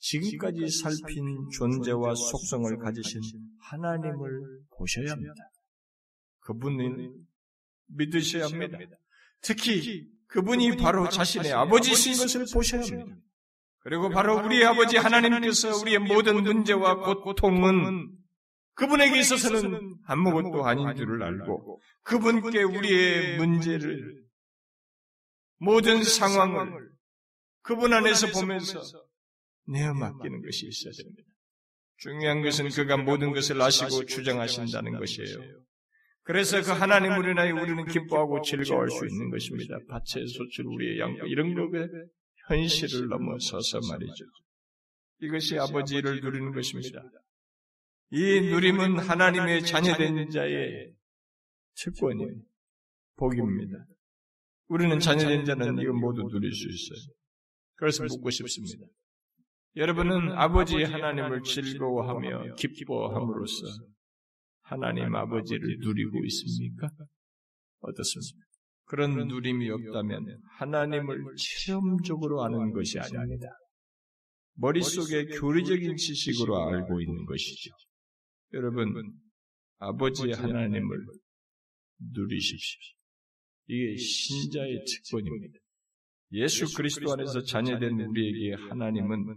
지금까지 0.00 0.68
살핀 0.68 1.48
존재와 1.50 2.14
속성을 2.14 2.78
가지신 2.78 3.20
하나님을 3.62 4.60
보셔야 4.76 5.12
합니다. 5.12 5.34
그분을 6.40 7.12
믿으셔야 7.88 8.46
합니다. 8.46 8.78
특히 9.40 10.06
그분이 10.28 10.76
바로 10.76 11.08
자신의 11.08 11.52
아버지신 11.52 12.16
것을 12.16 12.46
보셔야 12.52 12.82
합니다. 12.82 13.16
그리고 13.80 14.10
바로 14.10 14.44
우리의 14.44 14.66
아버지 14.66 14.96
하나님께서 14.96 15.78
우리의 15.80 15.98
모든 15.98 16.42
문제와 16.42 17.14
고통은 17.22 18.12
그분에게 18.74 19.18
있어서는 19.18 19.96
아무것도 20.04 20.64
아닌 20.64 20.94
줄을 20.94 21.22
알고 21.22 21.80
그분께 22.02 22.62
우리의 22.62 23.38
문제를 23.38 24.22
모든 25.58 26.04
상황을 26.04 26.90
그분 27.62 27.92
안에서 27.92 28.28
보면서 28.28 28.80
내어 29.68 29.94
맡기는 29.94 30.42
것이 30.42 30.66
있어야 30.66 30.92
됩니다. 30.92 31.22
중요한 31.98 32.42
것은 32.42 32.68
그가 32.70 32.96
모든 32.96 33.32
것을 33.32 33.60
아시고 33.60 34.04
주장하신다는 34.06 34.98
것이에요. 34.98 35.64
그래서 36.22 36.62
그 36.62 36.70
하나님을 36.70 37.30
인하여 37.30 37.54
우리는 37.54 37.86
기뻐하고 37.86 38.42
즐거워할 38.42 38.90
수 38.90 39.06
있는 39.06 39.30
것입니다. 39.30 39.78
밭에 39.88 40.26
소출 40.26 40.66
우리의 40.66 41.00
양과 41.00 41.26
이런 41.26 41.54
것의 41.54 41.88
현실을 42.48 43.08
넘어서서 43.08 43.80
말이죠. 43.90 44.24
이것이 45.20 45.58
아버지를 45.58 46.20
누리는 46.20 46.52
것입니다. 46.52 47.02
이 48.10 48.40
누림은 48.40 48.98
하나님의 48.98 49.62
자녀된 49.64 50.30
자의 50.30 50.92
특권이에요. 51.76 52.42
복입니다. 53.16 53.86
우리는 54.68 55.00
자녀된 55.00 55.44
자는 55.44 55.78
이거 55.78 55.92
모두 55.92 56.22
누릴 56.30 56.52
수 56.52 56.68
있어요. 56.68 57.14
그래서 57.74 58.04
묻고 58.04 58.30
싶습니다. 58.30 58.86
여러분은 59.76 60.32
아버지 60.32 60.82
하나님을 60.82 61.42
즐거워하며 61.42 62.54
기뻐함으로써 62.56 63.66
하나님 64.62 65.14
아버지를 65.14 65.78
누리고 65.80 66.24
있습니까? 66.24 66.88
어떻습니까? 67.80 68.46
그런 68.84 69.28
누림이 69.28 69.68
없다면 69.70 70.40
하나님을 70.58 71.34
체험적으로 71.36 72.42
아는 72.44 72.72
것이 72.72 72.98
아닙니다. 72.98 73.48
머릿속에 74.54 75.26
교리적인 75.26 75.96
지식으로 75.96 76.68
알고 76.68 77.00
있는 77.00 77.24
것이죠. 77.26 77.70
여러분, 78.54 78.92
아버지 79.78 80.32
하나님을 80.32 81.06
누리십시오. 82.00 82.80
이게 83.68 83.96
신자의 83.96 84.84
특권입니다. 84.84 85.58
예수 86.32 86.74
그리스도 86.74 87.12
안에서 87.12 87.42
자녀된 87.42 88.00
우리에게 88.00 88.54
하나님은 88.68 89.36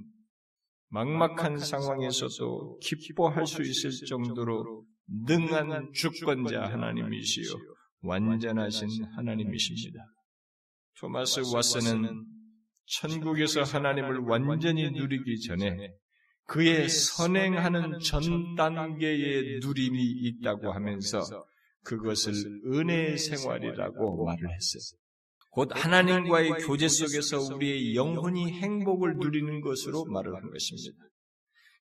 막막한 0.91 1.57
상황에서도 1.57 2.79
기뻐할 2.79 3.47
수 3.47 3.61
있을 3.61 3.91
정도로 4.07 4.85
능한 5.25 5.91
주권자 5.93 6.63
하나님이시요 6.63 7.53
완전하신 8.01 9.05
하나님이십니다. 9.15 10.05
토마스 10.99 11.41
와스는 11.53 12.25
천국에서 12.85 13.63
하나님을 13.63 14.19
완전히 14.19 14.91
누리기 14.91 15.39
전에 15.41 15.93
그의 16.45 16.89
선행하는 16.89 17.99
전 17.99 18.55
단계의 18.55 19.59
누림이 19.61 19.97
있다고 19.97 20.73
하면서 20.73 21.21
그것을 21.83 22.33
은혜의 22.65 23.17
생활이라고 23.17 24.25
말을 24.25 24.43
했어요. 24.53 24.99
곧 25.51 25.69
하나님과의 25.73 26.51
교제 26.65 26.87
속에서 26.87 27.55
우리의 27.55 27.95
영혼이 27.95 28.53
행복을 28.53 29.17
누리는 29.17 29.61
것으로 29.61 30.05
말을 30.05 30.33
한 30.33 30.49
것입니다. 30.49 31.03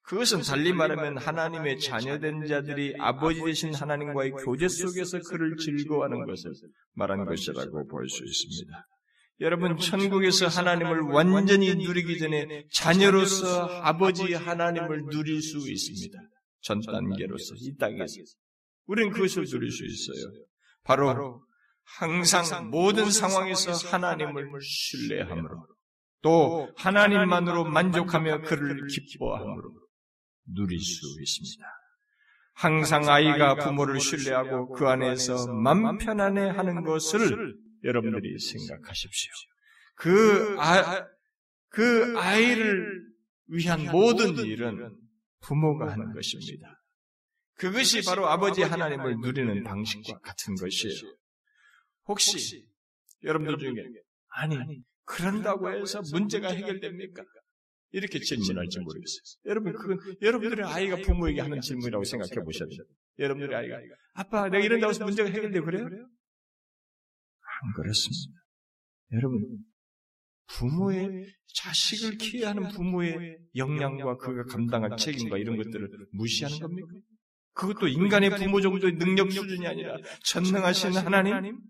그것은 0.03 0.41
달리 0.43 0.73
말하면 0.73 1.19
하나님의 1.19 1.79
자녀된 1.79 2.47
자들이 2.47 2.95
아버지 2.99 3.41
되신 3.45 3.73
하나님과의 3.73 4.33
교제 4.33 4.67
속에서 4.67 5.21
그를 5.21 5.57
즐거워하는 5.57 6.27
것을 6.27 6.53
말한 6.95 7.25
것이라고 7.27 7.87
볼 7.87 8.09
수 8.09 8.25
있습니다. 8.25 8.87
여러분, 9.43 9.79
천국에서 9.79 10.49
하나님을 10.49 11.03
완전히 11.13 11.73
누리기 11.75 12.19
전에 12.19 12.65
자녀로서 12.73 13.67
아버지 13.83 14.35
하나님을 14.35 15.05
누릴 15.11 15.41
수 15.41 15.59
있습니다. 15.59 16.19
전 16.63 16.81
단계로서, 16.81 17.55
이 17.59 17.77
땅에서. 17.77 18.15
우리는 18.87 19.13
그것을 19.13 19.47
누릴 19.47 19.71
수 19.71 19.87
있어요. 19.87 20.33
바로 20.83 21.41
항상 21.99 22.71
모든 22.71 23.11
상황에서 23.11 23.73
하나님을 23.89 24.61
신뢰함으로 24.63 25.67
또 26.23 26.73
하나님만으로 26.77 27.65
만족하며 27.65 28.43
그를 28.43 28.87
기뻐함으로 28.87 29.73
누릴 30.47 30.79
수 30.79 31.07
있습니다. 31.21 31.65
항상 32.55 33.09
아이가 33.09 33.55
부모를 33.57 34.01
신뢰하고 34.01 34.73
그 34.73 34.87
안에서 34.87 35.47
맘 35.53 35.99
편안해 35.99 36.51
하는 36.51 36.85
것을 36.85 37.57
여러분들이 37.85 38.39
생각하십시오. 38.39 39.33
그, 39.95 40.57
아, 40.59 41.07
그 41.69 42.19
아이를 42.19 43.11
위한 43.49 43.87
모든 43.91 44.37
일은 44.37 44.95
부모가 45.41 45.91
하는 45.91 46.13
것입니다. 46.13 46.69
그것이 47.55 48.03
바로 48.05 48.29
아버지 48.29 48.63
하나님을 48.63 49.17
누리는 49.21 49.65
방식과 49.65 50.19
같은 50.21 50.55
것이에요. 50.55 51.15
혹시 52.07 52.67
여러분들 53.23 53.59
중에 53.59 53.85
아니 54.29 54.57
그런다고 55.05 55.71
해서 55.71 56.01
문제가 56.13 56.49
해결됩니까? 56.49 57.25
이렇게 57.93 58.21
질문할지 58.21 58.79
모르겠어요. 58.81 59.21
여러분 59.47 59.73
그건 59.73 59.99
여러분들의 60.23 60.65
아이가 60.67 60.97
부모에게 60.97 61.41
하는 61.41 61.61
질문이라고 61.61 62.05
생각해 62.05 62.35
보셔야 62.45 62.69
돼요. 62.69 62.85
여러분들의 63.19 63.57
아이가 63.57 63.77
아빠 64.15 64.49
내가 64.49 64.65
이런다고 64.65 64.91
해서 64.91 65.05
문제가 65.05 65.29
해결돼 65.29 65.61
그래요? 65.61 65.85
안 65.85 67.73
그렇습니다. 67.75 68.41
여러분 69.13 69.65
부모의 70.47 71.27
자식을 71.55 72.17
키워하는 72.19 72.69
부모의 72.69 73.39
역량과 73.57 74.17
그가 74.17 74.45
감당할 74.45 74.97
책임과 74.97 75.39
이런 75.39 75.57
것들을 75.57 75.89
무시하는 76.13 76.59
겁니까? 76.59 76.89
그것도 77.53 77.89
인간의 77.89 78.31
부모 78.31 78.61
정도의 78.61 78.95
능력 78.95 79.31
수준이 79.33 79.67
아니라 79.67 79.97
전능하신 80.25 80.93
하나님, 80.97 81.61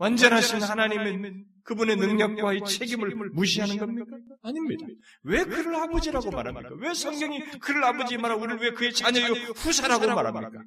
완전하신 0.00 0.62
하나님의 0.62 1.44
그분의 1.62 1.96
능력과 1.96 2.54
의 2.54 2.60
책임을 2.64 3.14
무시하는 3.34 3.76
겁니까? 3.76 4.16
아닙니다. 4.40 4.86
왜 5.24 5.44
그를 5.44 5.74
아버지라고 5.76 6.30
말합니까? 6.30 6.70
왜 6.80 6.94
성경이 6.94 7.38
그를 7.60 7.84
아버지 7.84 8.16
말하고 8.16 8.42
우리를 8.42 8.60
왜 8.62 8.70
그의 8.70 8.94
자녀요 8.94 9.32
후사라고 9.54 10.06
말합니까? 10.06 10.64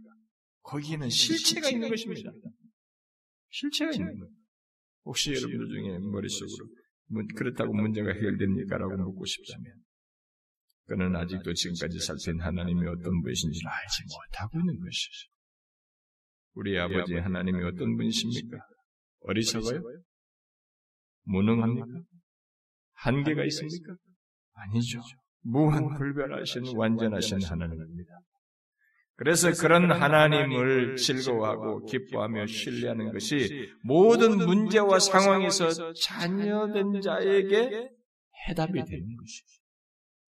거기에는 0.61 1.09
실체가 1.09 1.69
있는 1.69 1.89
것입니다. 1.89 2.31
실체가 3.49 3.91
있는 3.91 4.19
것. 4.19 4.29
혹시 5.05 5.31
여러분들 5.31 5.67
중에 5.67 5.97
머릿속으로 6.11 6.69
그렇다고 7.35 7.73
문제가 7.73 8.13
해결됩니까? 8.13 8.77
라고 8.77 8.95
묻고 8.97 9.25
싶다면 9.25 9.73
그는 10.85 11.15
아직도 11.15 11.53
지금까지 11.53 11.97
살핀 11.99 12.39
하나님이 12.39 12.87
어떤 12.87 13.21
분이신지를 13.21 13.67
알지 13.67 14.03
못하고 14.05 14.59
있는 14.59 14.79
것이죠. 14.79 15.29
우리 16.53 16.77
아버지 16.77 17.15
하나님이 17.15 17.63
어떤 17.63 17.97
분이십니까? 17.97 18.57
어리석어요? 19.23 19.81
무능합니까? 21.23 21.85
한계가 22.93 23.43
있습니까? 23.45 23.95
아니죠. 24.53 24.99
무한 25.41 25.95
불변하신 25.97 26.75
완전하신 26.77 27.43
하나님입니다. 27.43 28.11
그래서 29.15 29.51
그런 29.51 29.91
하나님을 29.91 30.95
즐거워하고 30.95 31.85
기뻐하며 31.85 32.47
신뢰하는 32.47 33.11
것이 33.11 33.67
모든 33.83 34.37
문제와 34.37 34.99
상황에서 34.99 35.93
자녀된 35.93 37.01
자에게 37.01 37.89
해답이 38.47 38.73
되는 38.73 39.15
것이죠. 39.17 39.63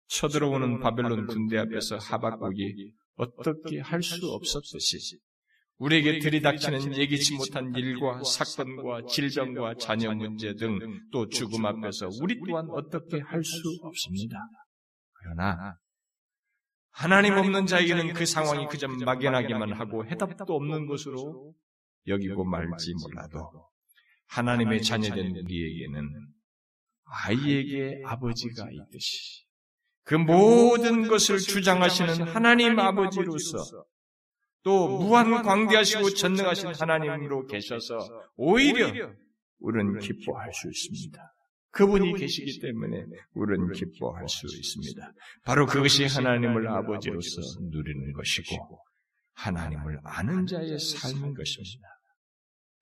쳐들어오는 0.08 0.80
바벨론 0.80 1.26
군대 1.26 1.58
앞에서 1.58 1.96
하박국이 1.96 2.92
어떻게 3.14 3.80
할 3.80 4.02
수 4.02 4.30
없었듯이 4.30 5.18
우리에게 5.82 6.18
들이닥치는 6.20 6.96
예기치 6.96 7.34
못한 7.36 7.74
일과 7.74 8.22
사건과 8.22 9.06
질병과 9.08 9.74
자녀 9.80 10.12
문제 10.14 10.54
등 10.54 10.78
또 11.12 11.28
죽음 11.28 11.66
앞에서 11.66 12.08
우리 12.22 12.38
또한 12.46 12.68
어떻게 12.70 13.20
할 13.20 13.42
수 13.42 13.78
없습니다. 13.82 14.38
그러나 15.14 15.76
하나님 16.90 17.34
없는 17.34 17.66
자에게는 17.66 18.12
그 18.12 18.24
상황이 18.26 18.66
그저 18.66 18.86
막연하게만 18.86 19.72
하고 19.72 20.04
해답도 20.06 20.54
없는 20.54 20.86
것으로 20.86 21.52
여기고 22.06 22.44
말지 22.44 22.94
몰라도 23.02 23.50
하나님의 24.28 24.82
자녀된 24.82 25.36
우리에게는 25.36 26.10
아이에게 27.04 28.02
아버지가 28.04 28.68
있듯이 28.70 29.44
그 30.04 30.14
모든 30.14 31.08
것을 31.08 31.38
주장하시는 31.38 32.22
하나님 32.28 32.78
아버지로서 32.78 33.84
또 34.62 34.98
무한 34.98 35.42
광대하시고 35.42 36.10
전능하신 36.10 36.68
하나님으로 36.74 37.46
계셔서 37.46 37.98
오히려 38.36 39.12
우리는 39.58 39.98
기뻐할 39.98 40.52
수 40.52 40.68
있습니다. 40.68 41.32
그분이 41.70 42.14
계시기 42.14 42.60
때문에 42.60 43.04
우리는 43.32 43.72
기뻐할 43.72 44.28
수 44.28 44.46
있습니다. 44.46 45.12
바로 45.44 45.66
그것이 45.66 46.04
하나님을 46.04 46.68
아버지로서 46.68 47.40
누리는 47.60 48.12
것이고 48.12 48.78
하나님을 49.34 49.98
아는 50.04 50.46
자의 50.46 50.78
삶인 50.78 51.34
것입니다. 51.34 51.88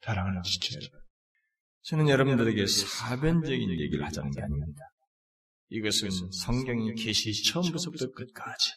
사랑하는 0.02 0.42
지체 0.42 0.76
여러분, 0.76 1.00
저는 1.82 2.08
여러분들에게 2.08 2.66
사변적인 2.66 3.70
얘기를 3.70 4.04
하자는 4.06 4.30
게 4.32 4.42
아닙니다. 4.42 4.80
이것은 5.68 6.10
성경이 6.32 6.94
계시 6.94 7.44
처음부터 7.44 8.10
끝까지 8.10 8.70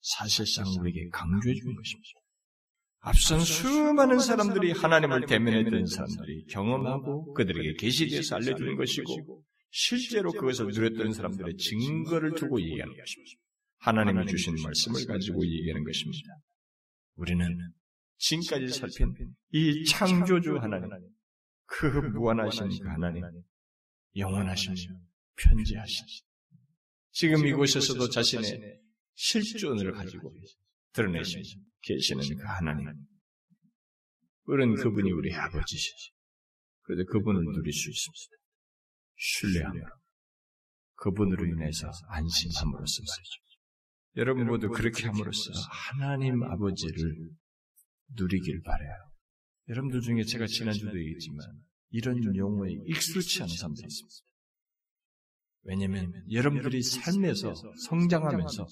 사실상 0.00 0.64
우리에게 0.78 1.08
강조해 1.10 1.54
주는 1.54 1.74
것입니다. 1.76 2.19
앞선 3.02 3.40
수많은 3.40 4.18
사람들이 4.18 4.72
하나님을 4.72 5.24
대면했던 5.26 5.86
사람들이 5.86 6.44
경험하고 6.50 7.32
그들에게 7.32 7.74
계시되어서 7.74 8.36
알려주는 8.36 8.76
것이고 8.76 9.42
실제로 9.70 10.32
그것을 10.32 10.66
누렸던 10.66 11.12
사람들의 11.12 11.56
증거를 11.56 12.34
두고 12.34 12.60
얘기하는 12.60 12.94
것입니다. 12.94 13.40
하나님이 13.78 14.26
주신 14.26 14.54
말씀을 14.62 15.06
가지고 15.06 15.46
얘기하는 15.46 15.84
것입니다. 15.84 16.28
우리는 17.16 17.72
지금까지 18.18 18.68
살핀 18.68 19.14
이 19.52 19.84
창조주 19.84 20.58
하나님, 20.60 20.90
그 21.64 21.86
무한하신 21.86 22.68
그 22.82 22.88
하나님, 22.88 23.22
영원하시며 24.14 24.76
편지하신 25.36 26.06
지금 27.12 27.46
이곳에서도 27.46 28.10
자신의 28.10 28.78
실존을 29.14 29.92
가지고 29.92 30.34
드러내시며 30.92 31.69
계시는 31.82 32.22
그 32.36 32.44
하나님. 32.44 32.88
우리는 34.44 34.74
그분이 34.74 35.10
우리 35.12 35.34
아버지시죠. 35.34 36.12
그래도 36.82 37.04
그분을 37.10 37.42
누릴 37.42 37.72
수 37.72 37.90
있습니다. 37.90 38.36
신뢰함으로. 39.16 39.86
그분으로 40.96 41.46
인해서 41.46 41.90
안심함으로써 42.08 43.02
말이죠. 43.02 43.50
여러분 44.16 44.46
모두 44.46 44.68
그렇게 44.68 45.06
함으로써 45.06 45.50
하나님 45.70 46.42
아버지를 46.42 47.30
누리길 48.16 48.62
바래요. 48.62 49.10
여러분들 49.68 50.00
중에 50.00 50.24
제가 50.24 50.46
지난주도 50.46 50.98
얘기했지만 50.98 51.46
이런 51.90 52.36
용어에 52.36 52.72
익숙치 52.86 53.42
않은 53.42 53.54
사람들이 53.54 53.86
있습니다. 53.86 54.30
왜냐하면 55.62 56.12
여러분들이 56.30 56.82
삶에서 56.82 57.54
성장하면서 57.86 58.66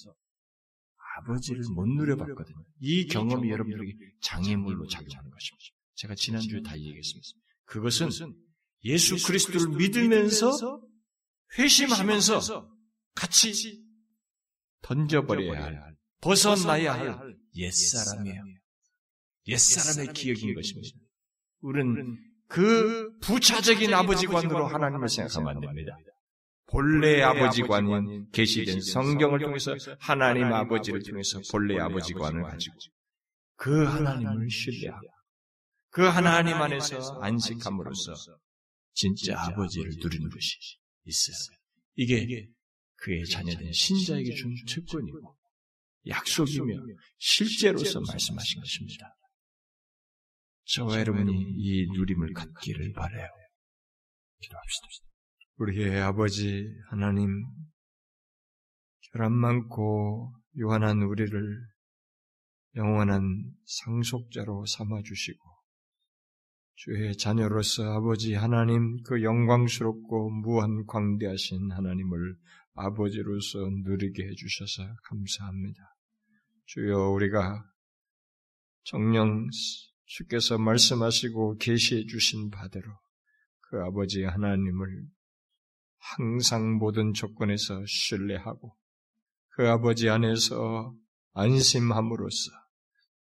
아버지를 1.19 1.63
못 1.75 1.87
누려봤거든요. 1.87 2.65
이 2.81 3.07
경험이 3.07 3.51
여러분들에게 3.51 3.95
장애물로 4.23 4.87
작용하는 4.89 5.31
것입니다. 5.31 5.65
제가 5.95 6.15
지난주에 6.15 6.63
다 6.63 6.79
얘기했습니다. 6.79 7.29
그것은 7.65 8.11
예수 8.85 9.17
그리스도를 9.27 9.77
믿으면서 9.77 10.81
회심하면서 11.59 12.71
같이 13.15 13.83
던져버려야 14.83 15.65
할, 15.65 15.97
벗어나야 16.21 16.95
할 16.95 17.37
옛사람이에요. 17.57 18.43
옛사람의 19.49 20.13
기억인 20.13 20.55
것입니다. 20.55 20.97
우리는 21.61 22.17
그 22.47 23.19
부차적인 23.21 23.93
아버지관으로 23.93 24.69
하나님을 24.69 25.09
생각하면 25.09 25.57
안 25.57 25.61
됩니다. 25.61 25.97
본래 26.71 27.23
아버지관인 27.23 28.31
계시된 28.31 28.81
성경을 28.81 29.41
통해서 29.41 29.75
하나님 29.99 30.45
아버지를 30.45 31.03
통해서 31.03 31.41
본래 31.51 31.79
아버지관을 31.79 32.43
가지고 32.43 32.77
그 33.57 33.85
하나님을 33.85 34.51
신뢰하고 34.51 35.09
그 35.91 36.03
하나님 36.03 36.55
안에서 36.55 37.21
안식함으로써 37.21 38.15
진짜 38.93 39.41
아버지를 39.41 39.93
누리는 39.99 40.29
것이 40.29 40.59
있어요. 41.05 41.59
이게 41.97 42.49
그의 42.97 43.25
자녀된 43.27 43.73
신자에게 43.73 44.35
준 44.35 44.55
특권이고 44.67 45.37
약속이며 46.07 46.75
실제로서 47.19 48.01
말씀하신 48.01 48.61
것입니다. 48.61 49.17
저와 50.65 51.01
여러분이 51.01 51.33
이 51.57 51.87
누림을 51.93 52.35
갖기를 52.35 52.93
바래요. 52.93 53.27
기도합시다. 54.41 55.08
우리의 55.59 56.01
아버지 56.01 56.73
하나님, 56.89 57.45
결함 59.11 59.33
많고 59.33 60.33
요한한 60.61 61.03
우리를 61.03 61.67
영원한 62.77 63.45
상속자로 63.65 64.67
삼아주시고, 64.67 65.41
주의 66.77 67.17
자녀로서 67.17 67.83
아버지 67.93 68.35
하나님 68.35 69.03
그 69.03 69.25
영광스럽고 69.25 70.31
무한 70.31 70.87
광대하신 70.87 71.73
하나님을 71.73 72.37
아버지로서 72.75 73.59
누리게 73.83 74.29
해주셔서 74.29 74.85
감사합니다. 75.09 75.81
주여 76.67 77.11
우리가 77.11 77.65
정령 78.85 79.49
주께서 80.05 80.57
말씀하시고 80.57 81.57
계시해 81.57 82.07
주신 82.07 82.49
바대로 82.51 82.93
그 83.63 83.81
아버지 83.83 84.23
하나님을 84.23 85.18
항상 85.99 86.77
모든 86.79 87.13
조건에서 87.13 87.85
신뢰하고 87.87 88.77
그 89.51 89.69
아버지 89.69 90.09
안에서 90.09 90.95
안심함으로써 91.35 92.51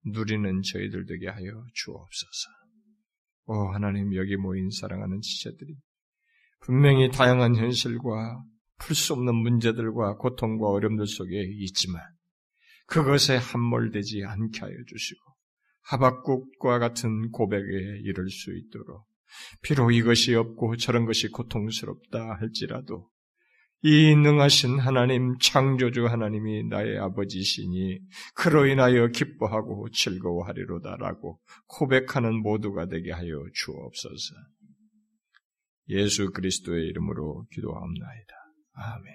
누리는 0.06 0.62
저희들 0.62 1.06
되게 1.06 1.28
하여 1.28 1.64
주옵소서. 1.74 2.48
오 3.46 3.72
하나님 3.72 4.14
여기 4.14 4.36
모인 4.36 4.70
사랑하는 4.70 5.20
지체들이 5.20 5.76
분명히 6.60 7.10
다양한 7.10 7.56
현실과 7.56 8.42
풀 8.78 8.94
수 8.94 9.12
없는 9.14 9.34
문제들과 9.34 10.16
고통과 10.16 10.68
어려움들 10.68 11.06
속에 11.06 11.50
있지만 11.60 12.00
그것에 12.86 13.36
함몰되지 13.36 14.24
않게 14.24 14.60
하여 14.60 14.74
주시고 14.86 15.20
하박국과 15.82 16.78
같은 16.78 17.30
고백에 17.30 18.00
이를 18.04 18.28
수 18.30 18.56
있도록 18.56 19.07
비록 19.62 19.92
이것이 19.92 20.34
없고 20.34 20.76
저런 20.76 21.04
것이 21.06 21.28
고통스럽다 21.28 22.36
할지라도 22.40 23.08
이 23.82 24.16
능하신 24.16 24.80
하나님 24.80 25.38
창조주 25.38 26.06
하나님이 26.06 26.64
나의 26.64 26.98
아버지시니 26.98 28.00
그로 28.34 28.66
인하여 28.66 29.06
기뻐하고 29.08 29.88
즐거워하리로다라고 29.90 31.38
고백하는 31.68 32.42
모두가 32.42 32.86
되게 32.86 33.12
하여 33.12 33.44
주옵소서. 33.54 34.34
예수 35.90 36.30
그리스도의 36.32 36.86
이름으로 36.88 37.46
기도하옵나이다. 37.52 38.34
아멘. 38.74 39.14